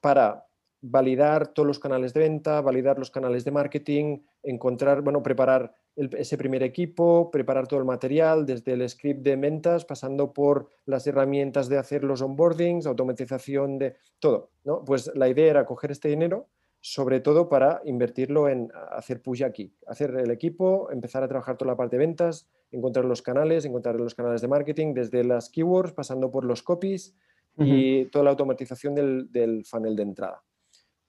[0.00, 0.44] para
[0.80, 6.38] validar todos los canales de venta, validar los canales de marketing, encontrar, bueno, preparar ese
[6.38, 11.68] primer equipo, preparar todo el material, desde el script de ventas, pasando por las herramientas
[11.68, 14.50] de hacer los onboardings, automatización de todo.
[14.64, 14.84] ¿no?
[14.84, 16.48] Pues la idea era coger este dinero,
[16.80, 21.72] sobre todo para invertirlo en hacer push aquí, hacer el equipo, empezar a trabajar toda
[21.72, 25.92] la parte de ventas, encontrar los canales, encontrar los canales de marketing, desde las keywords,
[25.92, 27.14] pasando por los copies
[27.58, 30.42] y toda la automatización del, funnel de entrada.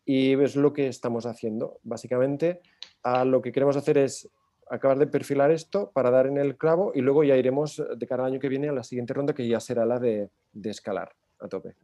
[0.06, 1.80] Y es lo que estamos haciendo.
[1.84, 2.62] Básicamente,
[3.26, 4.30] lo que queremos hacer es
[4.69, 8.26] acabar de perfilar esto para dar en el clavo y luego ya iremos de cada
[8.26, 10.30] año que viene a la siguiente ronda que ya será la de,
[10.63, 11.76] escalar a tope.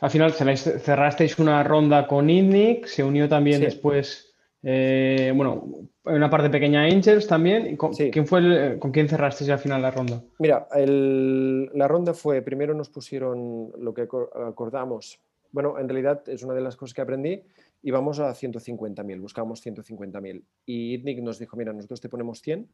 [0.00, 6.50] Al final cerrasteis una ronda con INNIC, se unió también después, eh, bueno, una parte
[6.50, 7.76] pequeña Angels también.
[7.76, 10.22] ¿Con, ¿quién, fue ¿Con quién cerrasteis al final la ronda?
[10.38, 15.20] Mira, la ronda fue, primero nos pusieron lo que acordamos.
[15.50, 17.42] Bueno, en realidad es una de las cosas que aprendí
[17.82, 20.42] y vamos a 150.000, buscamos 150.000.
[20.66, 22.68] Y ITNIC nos dijo, mira, nosotros te ponemos 100,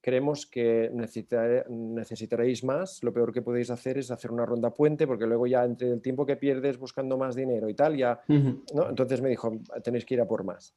[0.00, 5.26] creemos que necesitaréis más, lo peor que podéis hacer es hacer una ronda puente, porque
[5.26, 8.88] luego ya entre el tiempo que pierdes buscando más dinero y tal, ya, ¿no?
[8.88, 9.52] Entonces me dijo,
[9.84, 10.74] tenéis que ir a por más.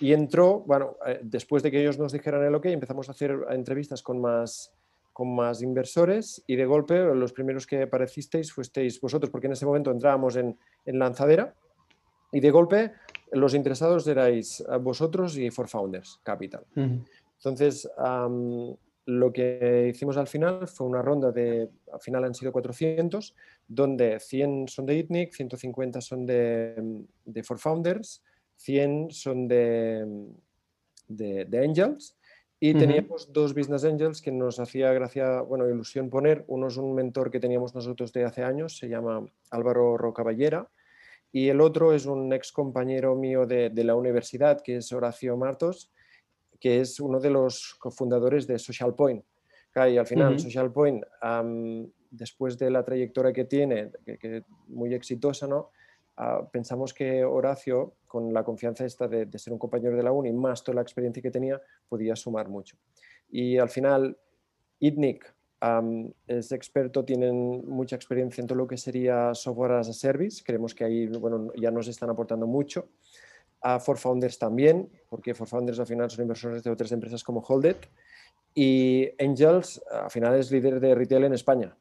[0.00, 3.36] y entró, bueno, eh, después de que ellos nos dijeran el ok, empezamos a hacer
[3.50, 4.72] entrevistas con más
[5.14, 9.64] con más inversores y de golpe los primeros que aparecisteis fuisteis vosotros, porque en ese
[9.64, 11.54] momento entrábamos en, lanzadera
[12.32, 12.92] y de golpe
[13.32, 16.64] los interesados erais vosotros y For Founders Capital.
[16.74, 17.88] Entonces,
[19.06, 23.36] lo que hicimos al final fue una ronda de, al final han sido 400,
[23.68, 28.20] donde 100 son de ITNIC, 150 son de, de For Founders,
[28.56, 30.26] 100 son de,
[31.06, 32.16] de, de Angels
[32.66, 36.46] y teníamos dos business angels que nos hacía gracia, bueno, ilusión poner.
[36.46, 40.70] Uno es un mentor que teníamos nosotros de hace años, se llama Álvaro Rocaballera,
[41.30, 45.92] y el otro es un ex compañero mío de, la universidad, que es Horacio Martos,
[46.58, 49.22] que es uno de los cofundadores de Social Point.
[49.76, 51.04] Y al final, Social Point,
[52.10, 55.68] después de la trayectoria que tiene, que, muy exitosa, ¿no?
[56.16, 60.32] Ah, pensamos que Horacio, con la confianza esta de, ser un compañero de la uni,
[60.32, 62.76] más toda la experiencia que tenía, podía sumar mucho.
[63.30, 64.16] Y al final,
[64.78, 65.34] ITNIC
[66.26, 70.42] es experto, tienen mucha experiencia en todo lo que sería software as a service.
[70.44, 72.88] Creemos que ahí bueno, ya nos están aportando mucho.
[73.62, 77.40] A For Founders también, porque For Founders al final son inversores de otras empresas como
[77.40, 77.76] Holded.
[78.54, 81.74] Y Angels al final es líder de retail en España.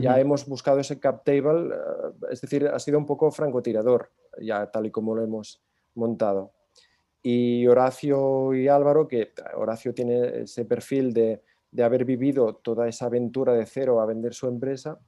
[0.00, 4.70] Ya hemos buscado ese cap table, eh, es decir, ha sido un poco francotirador, ya
[4.70, 5.62] tal y como lo hemos
[5.94, 6.52] montado.
[7.22, 13.06] Y Horacio y Álvaro, que Horacio tiene ese perfil de, de haber vivido toda esa
[13.06, 14.98] aventura de cero a vender su empresa,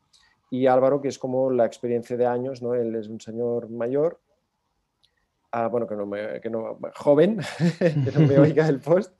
[0.50, 2.74] y Álvaro, que es como la experiencia de años, ¿no?
[2.74, 4.20] Él es un señor mayor,
[5.54, 7.38] Ah, bueno, que no, me, que no joven,
[7.78, 9.12] que no me oiga el post,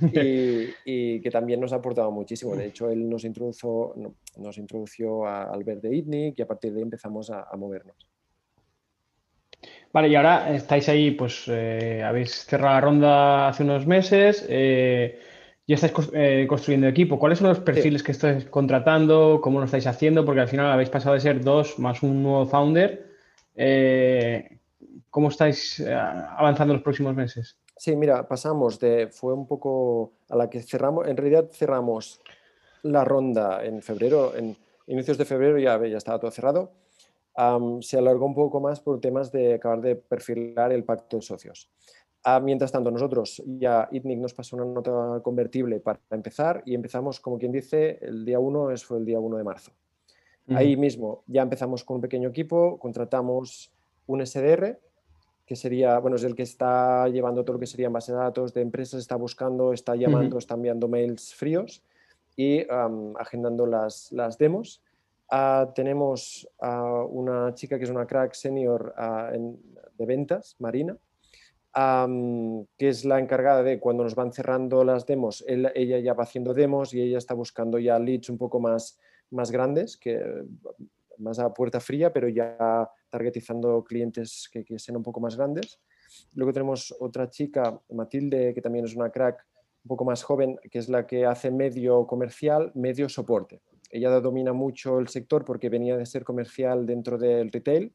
[0.00, 2.56] y, que también nos ha aportado muchísimo.
[2.56, 3.94] De hecho, él nos introdujo,
[4.38, 7.96] nos introdució al verde ITNIC y a partir de ahí empezamos a, movernos.
[9.92, 15.20] Vale, y ahora estáis ahí, pues eh, habéis cerrado la ronda hace unos meses, eh,
[15.66, 17.18] ya estáis eh, construyendo equipo.
[17.18, 19.38] ¿Cuáles son los perfiles que estáis contratando?
[19.42, 20.24] ¿Cómo lo estáis haciendo?
[20.24, 23.06] Porque al final habéis pasado de ser dos más un nuevo founder.
[25.14, 27.56] ¿Cómo estáis eh, avanzando los próximos meses?
[27.76, 32.20] Sí, mira, pasamos de, fue un poco a la que cerramos, en realidad cerramos
[32.82, 34.56] la ronda en febrero, en
[34.88, 36.72] inicios de febrero ya, ya estaba todo cerrado.
[37.80, 41.70] se alargó un poco más por temas de acabar de perfilar el pacto de socios.
[42.24, 47.20] Ah, mientras tanto, nosotros ya ITNIC nos pasó una nota convertible para empezar y empezamos,
[47.20, 49.70] como quien dice, el día 1 fue el día 1 de marzo.
[50.48, 53.70] Ahí mismo ya empezamos con un pequeño equipo, contratamos
[54.08, 54.80] un SDR
[55.46, 58.54] que sería, bueno, es el que está llevando todo lo que sería base de datos
[58.54, 61.82] de empresas, está buscando, está llamando, está enviando mails fríos
[62.36, 62.66] y
[63.18, 64.82] agendando las, las demos.
[65.30, 70.96] Ah, tenemos a una chica que es una crack senior ah, de ventas, Marina,
[71.74, 76.54] que es la encargada de cuando nos van cerrando las demos, ella ya va haciendo
[76.54, 78.98] demos y ella está buscando ya leads un poco más,
[79.30, 80.22] más grandes, que
[81.18, 85.80] más a puerta fría, pero ya targetizando clientes que, que sean un poco más grandes.
[86.34, 89.46] Luego tenemos otra chica, Matilde, que también es una crack
[89.84, 93.60] un poco más joven, que es la que hace medio comercial, medio soporte.
[93.90, 97.92] Ella domina mucho el sector porque venía de ser comercial dentro del retail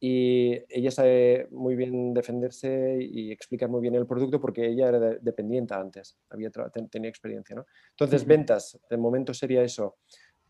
[0.00, 4.98] y ella sabe muy bien defenderse y explicar muy bien el producto porque ella era
[5.20, 6.50] dependiente antes, había
[6.90, 7.56] tenía experiencia.
[7.56, 7.66] ¿no?
[7.90, 9.96] Entonces, ventas, de momento sería eso.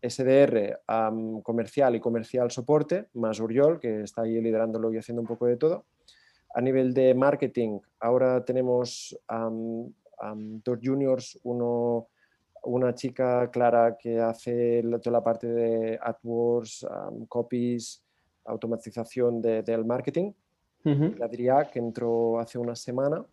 [0.01, 0.79] SDR
[1.43, 5.57] comercial y comercial soporte, más Uriol, que está ahí liderándolo y haciendo un poco de
[5.57, 5.85] todo.
[6.53, 12.07] A nivel de marketing, ahora tenemos dos juniors, uno,
[12.63, 16.87] una chica Clara que hace toda la parte de AdWords,
[17.27, 18.03] copies,
[18.45, 20.31] automatización del marketing.
[20.83, 23.23] La diría que entró hace una semana,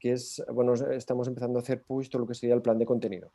[0.00, 2.86] que es, bueno, estamos empezando a hacer push todo lo que sería el plan de
[2.86, 3.30] contenido.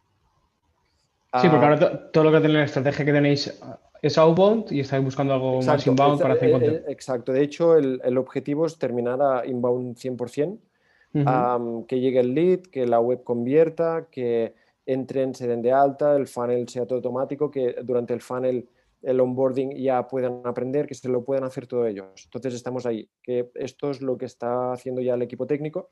[1.41, 3.59] Sí, porque ah, ahora todo lo que tenéis, la estrategia que tenéis
[4.03, 6.79] es outbound y estáis buscando algo más inbound para hacer eh, contenido.
[6.81, 12.35] Eh, exacto, de hecho el, el objetivo es terminar a inbound 100%, que llegue el
[12.35, 14.53] lead, que la web convierta, que
[14.85, 18.67] entren, se den de alta, el funnel sea todo automático, que durante el funnel
[19.01, 22.07] el onboarding ya puedan aprender, que se lo puedan hacer todos ellos.
[22.25, 25.89] Entonces estamos ahí, que esto es lo que está haciendo ya el equipo técnico,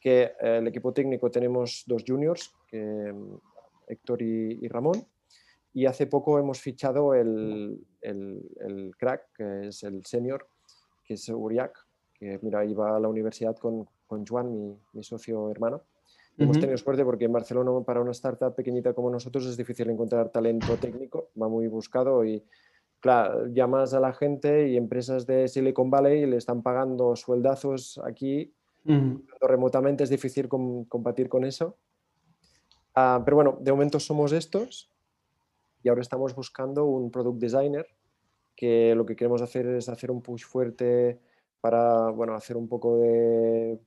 [0.00, 3.12] que eh, el equipo técnico tenemos dos juniors, que,
[3.86, 5.06] Héctor y, Ramón,
[5.72, 10.48] y hace poco hemos fichado el, el, crack, que es el senior,
[11.04, 11.76] que es Uriak,
[12.14, 15.82] que mira, iba a la universidad con, con Juan, mi, mi socio hermano.
[16.38, 20.28] Hemos tenido suerte porque en Barcelona para una startup pequeñita como nosotros es difícil encontrar
[20.28, 22.42] talento técnico, va muy buscado y
[23.00, 28.52] claro, llamas a la gente y empresas de Silicon Valley le están pagando sueldazos aquí,
[29.40, 31.76] remotamente es difícil combatir con eso.
[32.98, 34.90] Ah, pero bueno, de momento somos estos
[35.82, 37.86] y ahora estamos buscando un product designer
[38.56, 41.20] que lo que queremos hacer es hacer un push fuerte
[41.60, 43.78] para bueno, hacer un poco de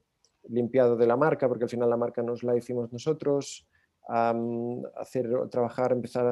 [0.47, 3.67] limpiado de la marca, porque al final la marca nos la hicimos nosotros,
[4.07, 6.31] hacer, trabajar, empezar a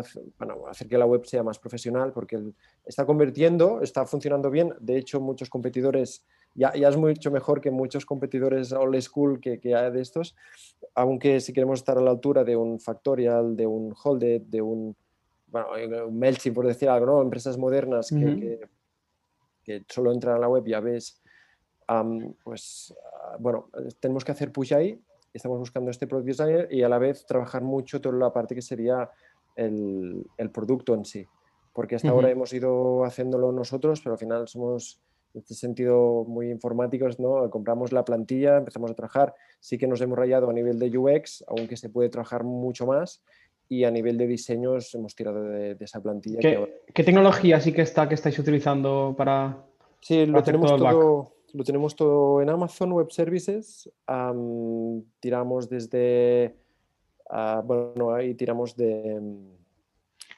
[0.69, 2.39] hacer, que la web sea más profesional, porque
[2.85, 4.73] está convirtiendo, está funcionando bien.
[4.79, 9.59] De hecho, muchos competidores, ya, ya es mucho mejor que muchos competidores old school que,
[9.59, 10.35] que hay de estos,
[10.95, 14.95] aunque si queremos estar a la altura de un Factorial, de un Holded, de un,
[15.47, 15.67] bueno,
[16.07, 17.21] un MailChimp, por decir algo, ¿no?
[17.21, 18.59] empresas modernas que,
[19.63, 21.21] que, solo entran a la web y ya ves
[22.43, 24.99] pues ah, bueno, tenemos que hacer push ahí,
[25.33, 28.61] estamos buscando este product designer y a la vez trabajar mucho toda la parte que
[28.61, 29.09] sería
[29.55, 31.25] el, el producto en sí,
[31.73, 34.99] porque hasta ahora hemos ido haciéndolo nosotros, pero al final somos
[35.33, 37.49] en este sentido muy informáticos, ¿no?
[37.49, 41.43] Compramos la plantilla, empezamos a trabajar, sí que nos hemos rayado a nivel de UX,
[41.47, 43.21] aunque se puede trabajar mucho más,
[43.69, 46.39] y a nivel de diseños hemos tirado de, esa plantilla.
[46.39, 49.63] ¿Qué, ¿Qué, tecnología sí que está que estáis utilizando para...
[49.99, 53.89] Sí, lo tenemos todo, lo tenemos todo en Amazon Web Services.
[55.19, 56.55] tiramos desde,
[57.29, 59.19] ah, bueno, ahí tiramos de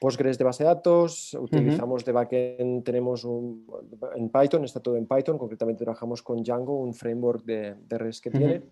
[0.00, 3.66] Postgres de base de datos, utilizamos de backend, tenemos un,
[4.16, 8.24] en Python, está todo en Python, concretamente trabajamos con Django, un framework de, de REST
[8.24, 8.62] que tiene.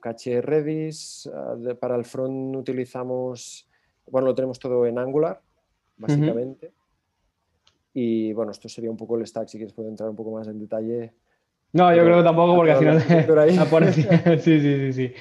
[0.00, 3.68] caché Redis, ah, para el front utilizamos,
[4.10, 5.40] bueno, lo tenemos todo en Angular,
[5.98, 6.72] básicamente.
[7.92, 10.48] Y bueno, esto sería un poco el stack, si quieres puedo entrar un poco más
[10.48, 11.12] en detalle.
[11.72, 13.02] No, yo creo que tampoco, porque al final...
[14.40, 15.12] sí, sí, sí, sí.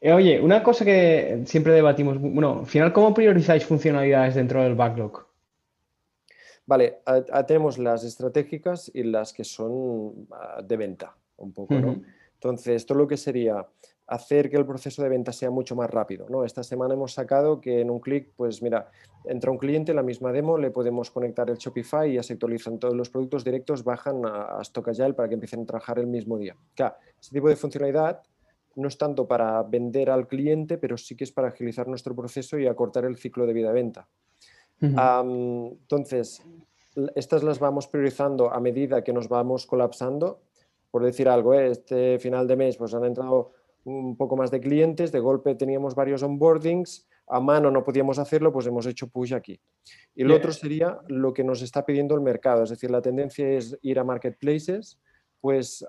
[0.00, 4.74] Eh, oye, una cosa que siempre debatimos, bueno, al final, ¿cómo priorizáis funcionalidades dentro del
[4.74, 5.26] backlog?
[6.66, 6.98] Vale,
[7.46, 12.02] tenemos las estratégicas y las que son ah, de venta, un poco, ¿no?
[12.34, 13.66] Entonces, todo lo que sería
[14.06, 16.26] hacer que el proceso de venta sea mucho más rápido.
[16.28, 16.44] ¿no?
[16.44, 18.90] Esta semana hemos sacado que en un clic, pues mira,
[19.24, 22.78] entra un cliente, la misma demo, le podemos conectar el Shopify y ya se actualizan
[22.78, 26.06] todos los productos directos, bajan a, a Stock Agile para que empiecen a trabajar el
[26.06, 26.56] mismo día.
[26.74, 28.22] Claro, este tipo de funcionalidad
[28.76, 32.58] no es tanto para vender al cliente, pero sí que es para agilizar nuestro proceso
[32.58, 34.08] y acortar el ciclo de vida de venta.
[34.80, 36.42] entonces,
[37.14, 40.40] estas las vamos priorizando a medida que nos vamos colapsando.
[40.90, 41.70] Por decir algo, ¿eh?
[41.70, 43.52] este final de mes pues han entrado
[43.84, 48.52] un poco más de clientes, de golpe teníamos varios onboardings, a mano no podíamos hacerlo,
[48.52, 49.60] pues hemos hecho push aquí.
[50.14, 53.48] Y lo otro sería lo que nos está pidiendo el mercado, es decir, la tendencia
[53.48, 54.98] es ir a marketplaces,
[55.40, 55.86] pues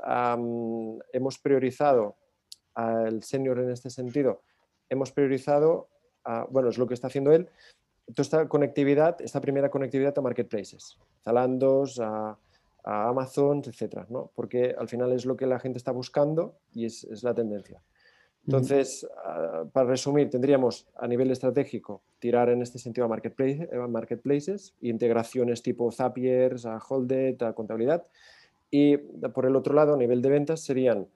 [1.14, 2.18] hemos priorizado
[2.78, 4.42] al senior en este sentido,
[4.90, 5.90] hemos priorizado,
[6.50, 7.50] bueno, es lo que está haciendo él,
[8.14, 12.38] toda esta conectividad, esta primera conectividad a marketplaces, Zalandos, a,
[12.84, 14.32] a Amazon, etcétera, ¿no?
[14.34, 17.82] Porque al final es lo que la gente está buscando y es, la tendencia.
[18.46, 19.06] Entonces,
[19.74, 25.62] para resumir, tendríamos a nivel estratégico tirar en este sentido a, marketplace, a marketplaces, integraciones
[25.62, 28.08] tipo Zapier, a Holded, a contabilidad.
[28.72, 31.08] Y por el otro lado, a nivel de ventas, serían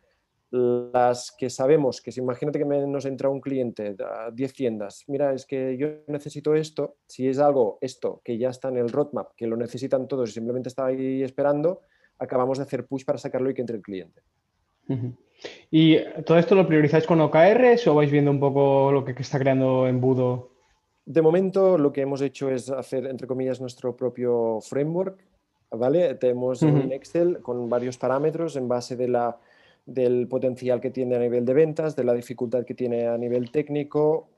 [0.51, 5.34] las que sabemos que si imagínate que nos entra un cliente a 10 tiendas, mira,
[5.34, 9.30] es que yo necesito esto, si es algo, esto, que ya está en el roadmap,
[9.38, 11.82] que lo necesitan todos y simplemente está ahí esperando,
[12.19, 14.21] acabamos de hacer push para sacarlo y que entre el cliente.
[15.71, 19.39] ¿Y todo esto lo priorizáis con OKRs o vais viendo un poco lo que está
[19.39, 20.51] creando Embudo?
[21.05, 25.17] De momento lo que hemos hecho es hacer, entre comillas, nuestro propio framework,
[25.71, 26.15] ¿vale?
[26.15, 29.39] Tenemos un Excel con varios parámetros en base de la
[29.86, 33.51] del potencial que tiene a nivel de ventas, de la dificultad que tiene a nivel
[33.51, 34.29] técnico,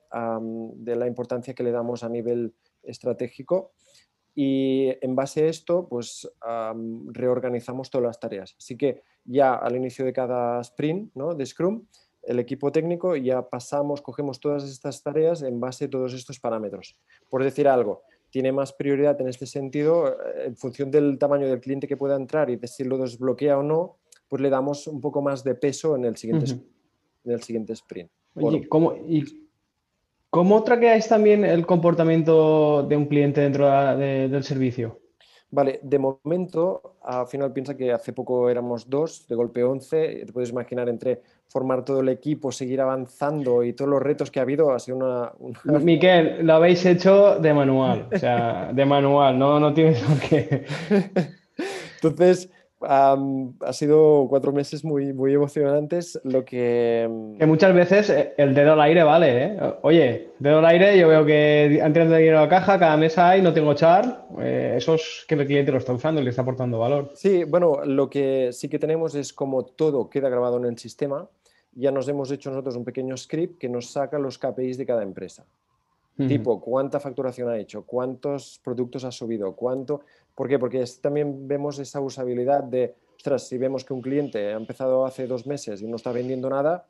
[0.75, 3.71] de la importancia que le damos a nivel estratégico.
[4.35, 6.27] y en base a esto, pues
[7.11, 8.55] reorganizamos todas las tareas.
[8.57, 11.35] Así que ya al inicio de cada sprint ¿no?
[11.35, 11.85] de Scrum,
[12.23, 16.97] el equipo técnico ya pasamos, cogemos todas estas tareas en base a todos estos parámetros.
[17.29, 21.59] Por decir algo, tiene más prioridad en este sentido, eh, en función del tamaño del
[21.59, 23.97] cliente que pueda entrar y de si lo desbloquea o no,
[24.33, 26.53] pues le damos un poco más de peso en el siguiente,
[27.23, 28.09] en el siguiente sprint.
[28.33, 29.47] Oye, ¿cómo, y
[30.31, 34.99] ¿cómo traqueáis también el comportamiento de un cliente dentro del servicio?
[35.51, 40.33] Vale, de momento, al final piensa que hace poco éramos dos, de golpe 11, te
[40.33, 44.41] puedes imaginar entre formar todo el equipo, seguir avanzando y todos los retos que ha
[44.41, 45.31] habido, ha sido una...
[45.37, 45.77] una...
[45.77, 50.65] Miquel, lo habéis hecho de manual, o sea, de manual, no, no tienes por qué...
[52.01, 52.49] Entonces,
[52.85, 56.19] ha sido cuatro meses muy, muy emocionantes.
[56.23, 57.07] Lo que...
[57.09, 59.59] Mm, que muchas veces eh, el dedo al aire vale, ¿eh?
[59.81, 63.17] Oye, dedo al aire, yo veo que han tirado dinero a la caja, cada mes
[63.17, 64.25] hay, no tengo char.
[64.39, 67.11] Eh, eso es que el cliente lo está usando y le está aportando valor.
[67.15, 71.27] Sí, bueno, lo que sí que tenemos es como todo queda grabado en el sistema.
[71.75, 75.01] Ya nos hemos hecho nosotros un pequeño script que nos saca los KPIs de cada
[75.03, 75.45] empresa.
[76.15, 80.01] Tipo, cuánta facturación ha hecho, cuántos productos ha subido, cuánto...
[80.35, 80.59] ¿Por qué?
[80.59, 85.25] Porque también vemos esa usabilidad de, ostras, si vemos que un cliente ha empezado hace
[85.25, 86.85] dos meses y no está vendiendo nada,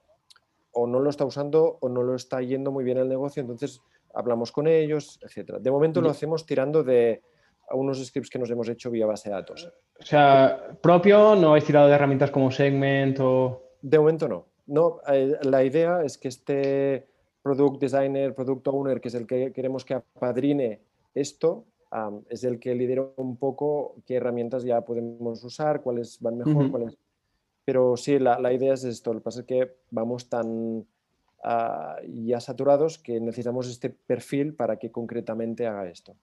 [0.74, 3.82] o no lo está usando o no lo está yendo muy bien el negocio, entonces
[4.14, 5.58] hablamos con ellos, etc.
[5.60, 7.22] De momento lo hacemos tirando de
[7.72, 9.72] unos scripts que nos hemos hecho vía base de datos.
[10.00, 13.62] O sea, propio, ¿no habéis tirado de herramientas como Segment o...?
[13.82, 14.46] De momento no.
[14.66, 17.08] No, eh, la idea es que este
[17.44, 20.80] product designer, product owner, que es el que queremos que apadrine
[21.14, 21.66] esto,
[22.30, 26.98] es el que lidera un poco qué herramientas ya podemos usar, cuáles van mejor, cuáles...
[27.66, 29.14] Pero sí, la, la, idea es esto.
[29.14, 30.86] Lo que pasa es que vamos tan
[31.44, 36.16] ah, ya saturados que necesitamos este perfil para que concretamente haga esto.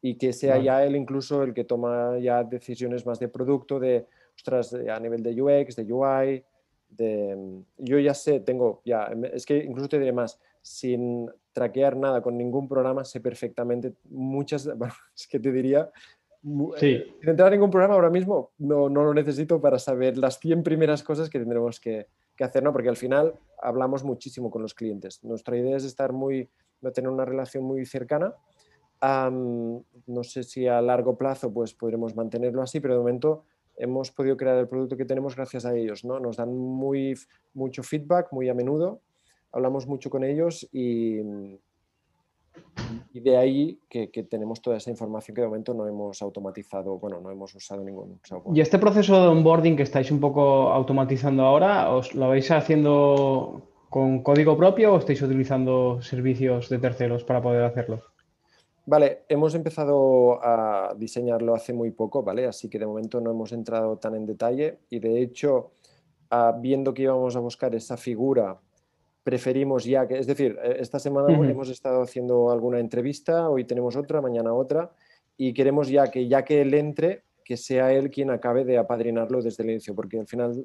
[0.00, 4.06] Y que sea ya él incluso el que toma ya decisiones más de producto, de,
[4.34, 6.44] ostras, a nivel de UX, de UI,
[6.88, 12.22] de, yo ya sé, tengo, ya, es que incluso te diré más, sin traquear nada
[12.22, 15.90] con ningún programa, sé perfectamente muchas, bueno, es que te diría,
[16.76, 17.02] sí.
[17.20, 20.62] sin entrar en ningún programa ahora mismo no, no, lo necesito para saber las 100
[20.62, 22.06] primeras cosas que tendremos que,
[22.36, 22.72] que, hacer, ¿no?
[22.72, 25.24] Porque al final hablamos muchísimo con los clientes.
[25.24, 26.50] Nuestra idea es estar muy,
[26.92, 28.34] tener una relación muy cercana.
[29.00, 33.44] no sé si a largo plazo pues podremos mantenerlo así, pero de momento
[33.76, 36.18] hemos podido crear el producto que tenemos gracias a ellos, ¿no?
[36.20, 37.14] Nos dan muy,
[37.54, 39.00] mucho feedback muy a menudo,
[39.52, 41.20] hablamos mucho con ellos y,
[43.12, 47.30] de ahí que, tenemos toda esa información que de momento no hemos automatizado, bueno, no
[47.30, 48.56] hemos usado ningún software.
[48.56, 53.62] ¿Y este proceso de onboarding que estáis un poco automatizando ahora, os lo vais haciendo
[53.90, 58.02] con código propio o estáis utilizando servicios de terceros para poder hacerlo?
[58.88, 62.46] Vale, hemos empezado a diseñarlo hace muy poco, ¿vale?
[62.46, 65.72] Así que de momento no hemos entrado tan en detalle y de hecho,
[66.30, 68.60] ah, viendo que íbamos a buscar esa figura,
[69.24, 73.96] preferimos ya que, es decir, eh, esta semana hemos estado haciendo alguna entrevista, hoy tenemos
[73.96, 74.92] otra, mañana otra,
[75.36, 79.42] y queremos ya que, ya que él entre, que sea él quien acabe de apadrinarlo
[79.42, 80.64] desde el inicio, porque al final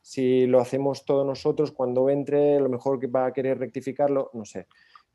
[0.00, 4.46] si lo hacemos todos nosotros, cuando entre, lo mejor que va a querer rectificarlo, no
[4.46, 4.66] sé.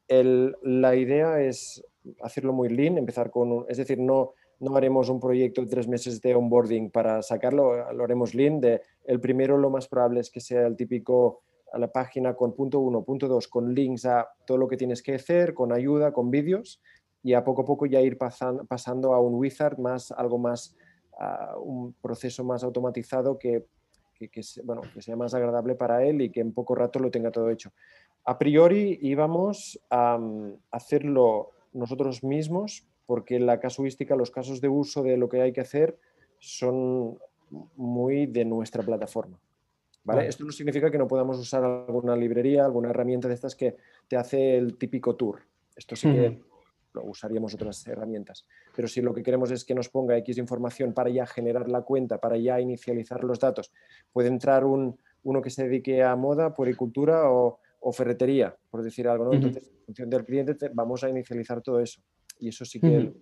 [0.08, 1.84] la idea es
[2.22, 6.22] hacerlo muy lean, empezar con es decir, no, no haremos un proyecto de tres meses
[6.22, 8.62] de onboarding para sacarlo, lo haremos lean.
[8.62, 11.42] De, el primero lo más probable es que sea el típico
[11.74, 15.04] a la página con punto uno, punto dos, con links a todo lo que tienes
[15.04, 16.82] que hacer, con ayuda, con vídeos
[17.22, 20.78] y a poco a poco ya ir pasando a un wizard más, algo más,
[21.60, 23.66] un proceso más automatizado que,
[24.14, 24.30] que,
[24.64, 27.50] bueno, que sea más agradable para él y que en poco rato lo tenga todo
[27.50, 27.72] hecho.
[28.24, 30.20] A priori íbamos a
[30.72, 35.62] hacerlo nosotros mismos, porque la casuística, los casos de uso de lo que hay que
[35.62, 35.98] hacer
[36.40, 37.18] son
[37.76, 39.40] muy de nuestra plataforma.
[40.04, 40.28] ¿vale?
[40.28, 43.76] Esto no significa que no podamos usar alguna librería, alguna herramienta de estas que
[44.08, 45.42] te hace el típico tour.
[45.76, 46.42] Esto sí que
[46.94, 48.48] lo usaríamos otras herramientas.
[48.76, 51.82] Pero si lo que queremos es que nos ponga X información para ya generar la
[51.82, 53.72] cuenta, para ya inicializar los datos,
[54.14, 59.08] puede entrar un, uno que se dedique a moda, puericultura o, o ferretería, por decir
[59.08, 59.26] algo.
[59.26, 59.34] ¿no?
[59.34, 62.02] Entonces, en función del cliente, vamos a inicializar todo eso.
[62.40, 63.14] Y eso sí que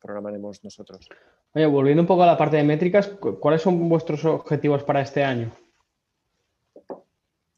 [0.00, 1.08] programaremos nosotros.
[1.52, 3.08] Oye, volviendo un poco a la parte de métricas,
[3.40, 5.50] ¿cuáles son vuestros objetivos para este año?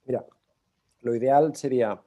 [0.06, 0.24] Mira,
[1.02, 2.00] lo ideal sería,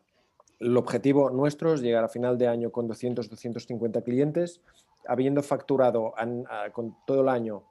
[0.59, 4.59] el objetivo nuestro es llegar a final de año con 200, 250 clientes,
[5.05, 6.15] habiendo facturado
[6.73, 7.63] con todo el año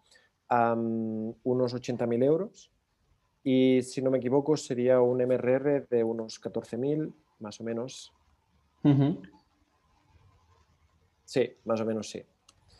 [1.42, 2.70] unos 80.000 euros
[3.42, 8.12] y si no me equivoco, sería un MRR de unos 14.000, más o menos.
[11.24, 12.22] Sí, más o menos sí.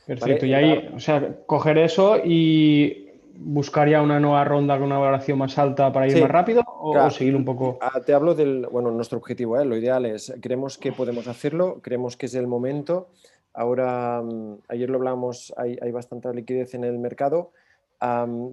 [0.06, 0.46] Perfecto.
[0.46, 5.56] Y ahí, o sea, coger eso y buscaría una nueva ronda con una valoración más
[5.56, 7.78] alta para ir más rápido o, seguir un poco.
[7.80, 9.64] Ah, te hablo del, bueno, nuestro objetivo, ¿eh?
[9.64, 13.08] lo ideal es, creemos que podemos hacerlo, creemos que es el momento.
[13.54, 17.52] Ahora, mm, ayer lo hablamos, hay, hay bastante liquidez en el mercado.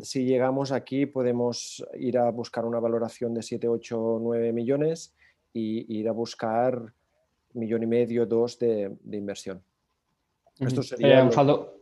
[0.02, 5.16] Si llegamos aquí, podemos ir a buscar una valoración de 7, 8, 9 millones
[5.54, 6.94] y ir a buscar
[7.54, 9.62] millón y medio, dos de, inversión.
[10.60, 11.24] Esto sería.
[11.24, 11.78] un saldo,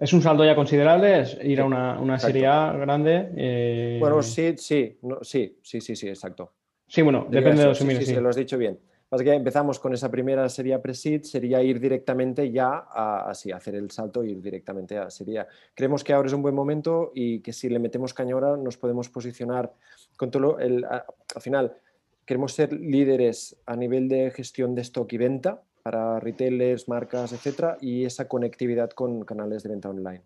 [0.00, 1.20] ¿Es un saldo ya considerable?
[1.20, 3.32] ¿Es ir a una, serie A grande?
[3.36, 6.54] Eh, bueno, sí, sí, sí, sí, sí, sí, exacto.
[6.86, 8.78] Sí, bueno, depende de los sí, sí, sí, lo has dicho bien.
[9.10, 13.74] Pasa que empezamos con esa primera serie pre-seed, sería ir directamente ya a, así, hacer
[13.74, 17.52] el salto, ir directamente a serie Creemos que ahora es un buen momento y que
[17.52, 19.72] si le metemos caña ahora nos podemos posicionar
[20.16, 21.76] con todo el, al final
[22.24, 27.78] queremos ser líderes a nivel de gestión de stock y venta para retailers, marcas, etcétera,
[27.80, 30.22] y esa conectividad con canales de venta online.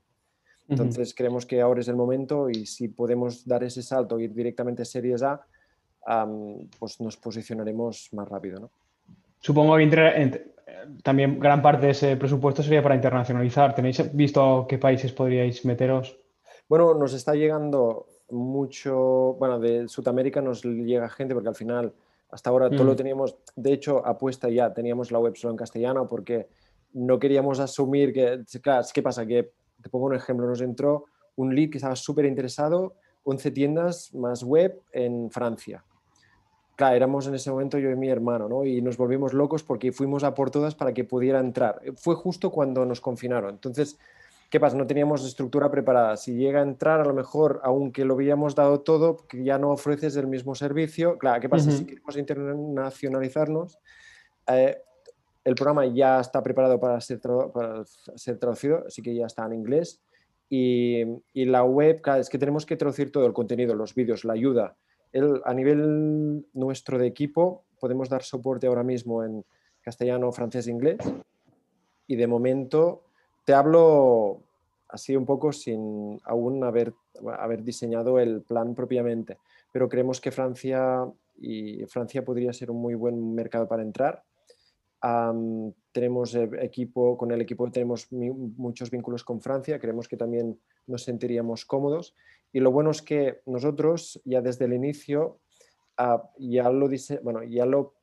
[0.68, 4.82] Entonces, creemos que ahora es el momento y si podemos dar ese salto, ir directamente
[4.82, 5.46] a Series A,
[6.78, 8.60] pues nos posicionaremos más rápido.
[8.60, 8.70] ¿no?
[9.40, 10.54] Supongo que
[11.02, 13.74] también gran parte de ese presupuesto sería para internacionalizar.
[13.74, 16.18] ¿Tenéis visto qué países podríais meteros?
[16.68, 21.92] Bueno, nos está llegando mucho, bueno, de Sudamérica nos llega gente porque al final
[22.30, 22.96] hasta ahora todo lo mm.
[22.96, 26.48] teníamos, de hecho, apuesta ya, teníamos la web solo en castellano porque
[26.94, 29.26] no queríamos asumir que, claro, ¿qué pasa?
[29.26, 29.52] Que,
[29.82, 31.04] te pongo un ejemplo, nos entró
[31.36, 32.94] un lead que estaba súper interesado,
[33.24, 35.84] 11 tiendas más web en Francia.
[36.76, 38.64] Claro, éramos en ese momento yo y mi hermano, ¿no?
[38.64, 41.80] Y nos volvimos locos porque fuimos a por todas para que pudiera entrar.
[41.96, 43.50] Fue justo cuando nos confinaron.
[43.50, 43.98] Entonces,
[44.54, 44.76] ¿Qué pasa?
[44.76, 46.16] No teníamos estructura preparada.
[46.16, 49.70] Si llega a entrar, a lo mejor, aunque lo habíamos dado todo, que ya no
[49.70, 51.18] ofreces el mismo servicio.
[51.18, 51.72] Claro, ¿qué pasa?
[51.72, 53.80] Si queremos internacionalizarnos,
[54.46, 54.78] eh,
[55.42, 57.20] el programa ya está preparado para ser,
[57.52, 60.00] para ser traducido, así que ya está en inglés.
[60.48, 61.02] Y,
[61.32, 64.34] y, la web, claro, es que tenemos que traducir todo el contenido, los vídeos, la
[64.34, 64.76] ayuda.
[65.14, 69.44] El, a nivel nuestro de equipo, podemos dar soporte ahora mismo en
[69.80, 70.98] castellano, francés e inglés.
[72.06, 73.04] Y de momento
[73.44, 74.40] te hablo
[74.88, 76.92] así un poco sin aún haber,
[77.38, 79.38] haber diseñado el plan propiamente,
[79.72, 81.06] pero creemos que Francia
[81.38, 84.22] y Francia podría ser un muy buen mercado para entrar.
[85.92, 91.64] Tenemos equipo, con el equipo tenemos muchos vínculos con Francia, creemos que también nos sentiríamos
[91.64, 92.14] cómodos.
[92.52, 95.40] Y lo bueno es que nosotros ya desde el inicio
[95.98, 97.94] ah, ya, lo dice, bueno, ya lo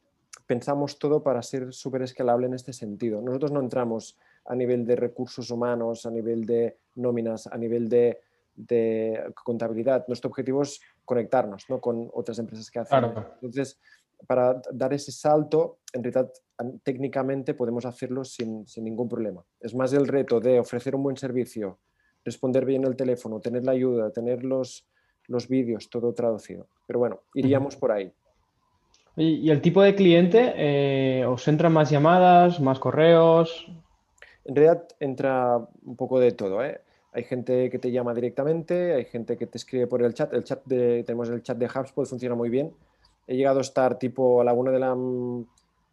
[0.45, 3.21] pensamos todo para ser súper escalable en este sentido.
[3.21, 8.19] Nosotros no entramos a nivel de recursos humanos, a nivel de nóminas, a nivel de,
[9.43, 10.05] contabilidad.
[10.07, 11.79] Nuestro objetivo es conectarnos ¿no?
[11.81, 13.05] con otras empresas que hacen.
[13.35, 13.79] Entonces,
[14.27, 16.31] para dar ese salto, en realidad
[16.83, 19.43] técnicamente podemos hacerlo sin, ningún problema.
[19.59, 21.79] Es más el reto de ofrecer un buen servicio,
[22.23, 24.87] responder bien el teléfono, tener la ayuda, tener los,
[25.27, 26.67] los vídeos, todo traducido.
[26.85, 28.11] Pero bueno, iríamos por ahí.
[29.17, 30.53] ¿Y, el tipo de cliente?
[30.55, 33.67] Eh, ¿Os entran más llamadas, más correos?
[34.45, 36.63] En realidad entra un poco de todo.
[36.63, 36.81] ¿eh?
[37.11, 40.33] Hay gente que te llama directamente, hay gente que te escribe por el chat.
[40.33, 42.73] El chat de, tenemos el chat de HubSpot, funciona muy bien.
[43.27, 44.95] He llegado a estar tipo a la una de la,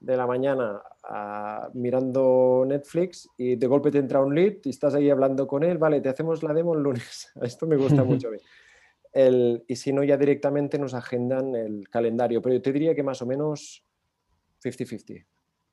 [0.00, 0.82] de la mañana
[1.74, 5.78] mirando Netflix y de golpe te entra un lead y estás ahí hablando con él,
[5.78, 7.30] vale, te hacemos la demo el lunes.
[7.42, 8.28] Esto me gusta mucho.
[9.12, 12.42] El, y si no, ya directamente nos agendan el calendario.
[12.42, 13.84] Pero yo te diría que más o menos
[14.62, 15.24] 50-50.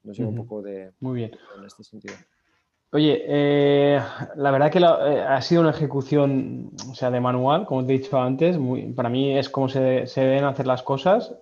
[0.03, 0.91] Nos lleva un poco de...
[0.99, 1.31] Muy bien.
[1.57, 2.15] En este sentido.
[2.91, 3.99] Oye, eh,
[4.35, 7.97] la verdad que eh, ha sido una ejecución, o sea, de manual, como te he
[7.97, 8.57] dicho antes.
[8.95, 11.35] para mí es como se, deben hacer las cosas.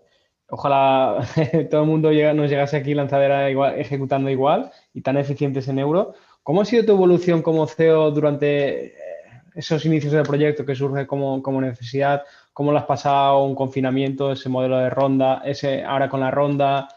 [0.55, 1.17] Ojalá
[1.71, 6.13] todo el mundo nos llegase aquí lanzadera igual, ejecutando igual y tan eficientes en euro.
[6.43, 8.93] ¿Cómo ha sido tu evolución como CEO durante eh,
[9.55, 12.21] esos inicios del proyecto que surge como, necesidad?
[12.53, 16.87] ¿Cómo lo has pasado un confinamiento, ese modelo de ronda, ese ahora con la ronda,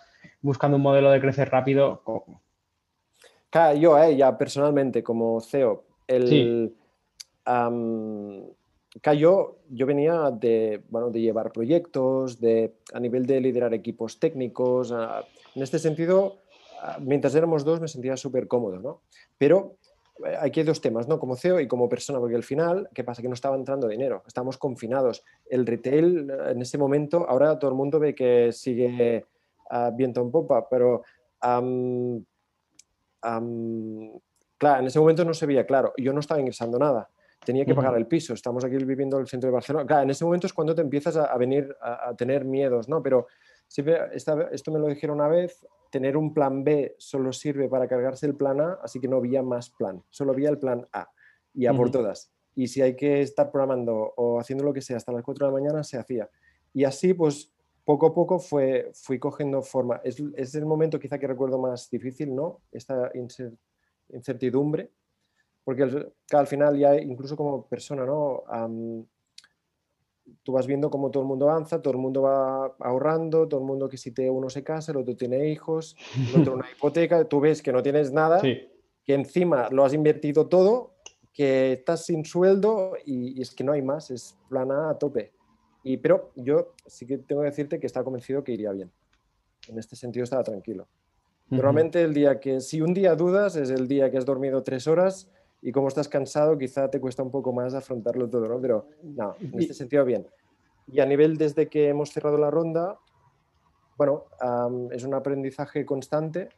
[0.42, 2.02] buscando un modelo de crecer rápido?
[3.80, 6.74] yo, eh, ya personalmente, como CEO, el,
[9.16, 14.92] yo, yo venía de, bueno, de llevar proyectos, de, a nivel de liderar equipos técnicos.
[15.54, 16.38] en este sentido,
[17.00, 19.02] mientras éramos dos me sentía súper cómodo, ¿no?
[19.38, 19.76] Pero
[20.24, 21.18] eh, aquí hay dos temas, ¿no?
[21.18, 23.22] Como CEO y como persona, porque al final, ¿qué pasa?
[23.22, 25.24] Que no estaba entrando dinero, estamos confinados.
[25.48, 29.26] El retail en ese momento, ahora todo el mundo ve que sigue
[29.70, 31.02] uh, viento en popa, pero
[34.58, 35.92] claro, en ese momento no se veía claro.
[35.96, 37.08] Yo no estaba ingresando nada.
[37.46, 38.34] Tenía que pagar el piso.
[38.34, 39.86] Estamos aquí viviendo en el centro de Barcelona.
[39.86, 43.00] Claro, en ese momento es cuando te empiezas a, venir a, tener miedos, ¿no?
[43.04, 43.28] Pero
[43.68, 48.26] siempre, esto me lo dijeron una vez, tener un plan B solo sirve para cargarse
[48.26, 51.08] el plan A, así que no había más plan, solo había el plan A
[51.54, 52.32] y a por todas.
[52.56, 55.52] Y si hay que estar programando o haciendo lo que sea hasta las 4 de
[55.52, 56.28] la mañana, se hacía.
[56.74, 57.52] Y así, pues,
[57.84, 60.00] poco a poco fue, fui cogiendo forma.
[60.02, 62.62] Es, es el momento quizá que recuerdo más difícil, ¿no?
[62.72, 63.12] Esta
[64.08, 64.90] incertidumbre,
[65.66, 65.82] porque
[66.30, 68.44] al, final ya incluso como persona, ¿no?
[70.44, 73.66] tú vas viendo cómo todo el mundo avanza, todo el mundo va ahorrando, todo el
[73.66, 75.96] mundo que si te uno se casa, el otro tiene hijos,
[76.32, 78.70] el otro una hipoteca, tú ves que no tienes nada, que
[79.06, 80.94] encima lo has invertido todo,
[81.32, 85.32] que estás sin sueldo y, es que no hay más, es plana a tope.
[85.82, 88.92] Y, pero yo sí que tengo que decirte que estaba convencido que iría bien.
[89.66, 90.86] En este sentido estaba tranquilo.
[91.48, 94.86] Normalmente el día que, si un día dudas, es el día que has dormido tres
[94.86, 95.28] horas
[95.62, 98.60] y como estás cansado, quizá te cuesta un poco más afrontarlo todo, ¿no?
[98.60, 100.26] Pero no, en este sentido bien.
[100.86, 102.98] Y a nivel desde que hemos cerrado la ronda,
[103.96, 104.24] bueno,
[104.92, 106.50] es un aprendizaje constante.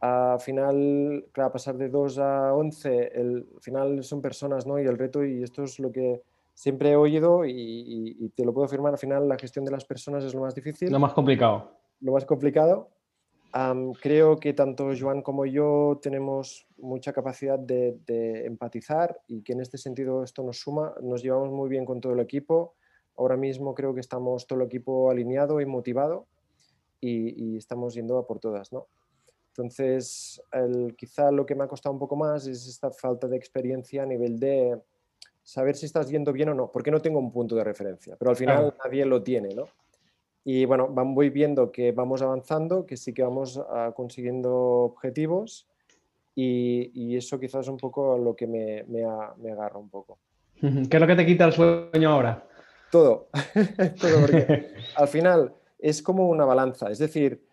[0.00, 4.78] Al final, claro, pasar de 2 a 11, el, al final son personas, ¿no?
[4.80, 6.22] Y el reto, y esto es lo que
[6.54, 9.84] siempre he oído y, y te lo puedo afirmar, al final la gestión de las
[9.84, 10.90] personas es lo más difícil.
[10.90, 11.70] Lo más complicado.
[12.00, 12.90] Lo más complicado
[14.00, 19.78] creo que tanto Joan como yo tenemos mucha capacidad de, empatizar y que en este
[19.78, 20.94] sentido esto nos suma.
[21.02, 22.74] Nos llevamos muy bien con todo el equipo.
[23.16, 26.26] Ahora mismo creo que estamos todo el equipo alineado y motivado
[27.00, 28.72] y, estamos yendo a por todas.
[28.72, 28.86] ¿no?
[29.48, 33.36] Entonces, el, quizá lo que me ha costado un poco más es esta falta de
[33.36, 34.80] experiencia a nivel de
[35.42, 38.30] saber si estás yendo bien o no, porque no tengo un punto de referencia, pero
[38.30, 39.54] al final nadie lo tiene.
[39.54, 39.66] ¿no?
[40.44, 45.68] Y bueno, voy viendo que vamos avanzando, que sí que vamos ah, consiguiendo objetivos
[46.34, 49.04] y, y, eso quizás es un poco lo que me, me,
[49.36, 50.18] me, agarra un poco.
[50.60, 52.46] ¿Qué es lo que te quita el sueño ahora?
[52.90, 53.28] Todo,
[54.00, 57.44] Todo porque al final es como una balanza, es decir,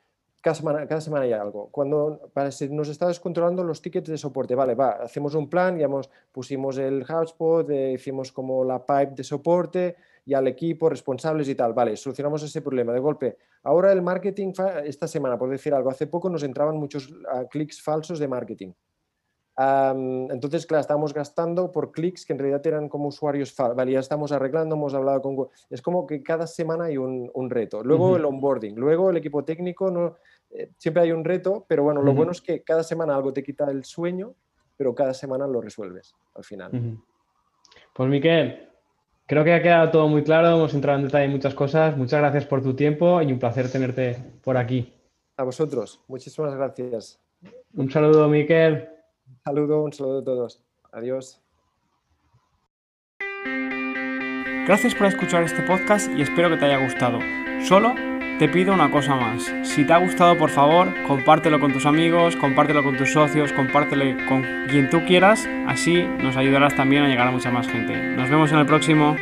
[0.41, 1.69] cada semana, cada semana hay algo.
[1.71, 5.89] Cuando para, nos está descontrolando los tickets de soporte, vale, va, hacemos un plan, ya
[6.31, 9.95] pusimos el hotspot, eh, hicimos como la pipe de soporte,
[10.25, 11.73] y al equipo, responsables y tal.
[11.73, 13.37] Vale, solucionamos ese problema de golpe.
[13.63, 14.53] Ahora el marketing,
[14.85, 18.71] esta semana, por decir algo, hace poco nos entraban muchos ah, clics falsos de marketing.
[19.57, 23.75] entonces, claro, estamos gastando por clics que en realidad eran como usuarios falsos.
[23.75, 25.47] Vale, ya estamos arreglando, hemos hablado con...
[25.69, 27.83] Es como que cada semana hay un, reto.
[27.83, 30.15] Luego el onboarding, luego el equipo técnico, no,
[30.51, 33.43] eh, siempre hay un reto, pero bueno, lo bueno es que cada semana algo te
[33.43, 34.33] quita el sueño,
[34.77, 36.71] pero cada semana lo resuelves al final.
[37.93, 38.68] Pues Miquel,
[39.29, 41.95] Creo que ha quedado todo muy claro, hemos entrado en detalle en muchas cosas.
[41.95, 44.91] Muchas gracias por tu tiempo y un placer tenerte por aquí.
[45.37, 47.19] A vosotros, muchísimas gracias.
[47.75, 48.89] Un saludo, Miquel.
[49.27, 50.63] Un saludo, un saludo a todos.
[50.91, 51.39] Adiós.
[54.65, 57.19] Gracias por escuchar este podcast y espero que te haya gustado.
[57.67, 57.93] Solo
[58.39, 59.53] te pido una cosa más.
[59.63, 64.05] Si te ha gustado, por favor, compártelo con tus amigos, compártelo con tus socios, compártelo
[64.29, 65.47] con quien tú quieras.
[65.67, 67.93] Así nos ayudarás también a llegar a mucha más gente.
[68.15, 69.17] Nos vemos en el próximo.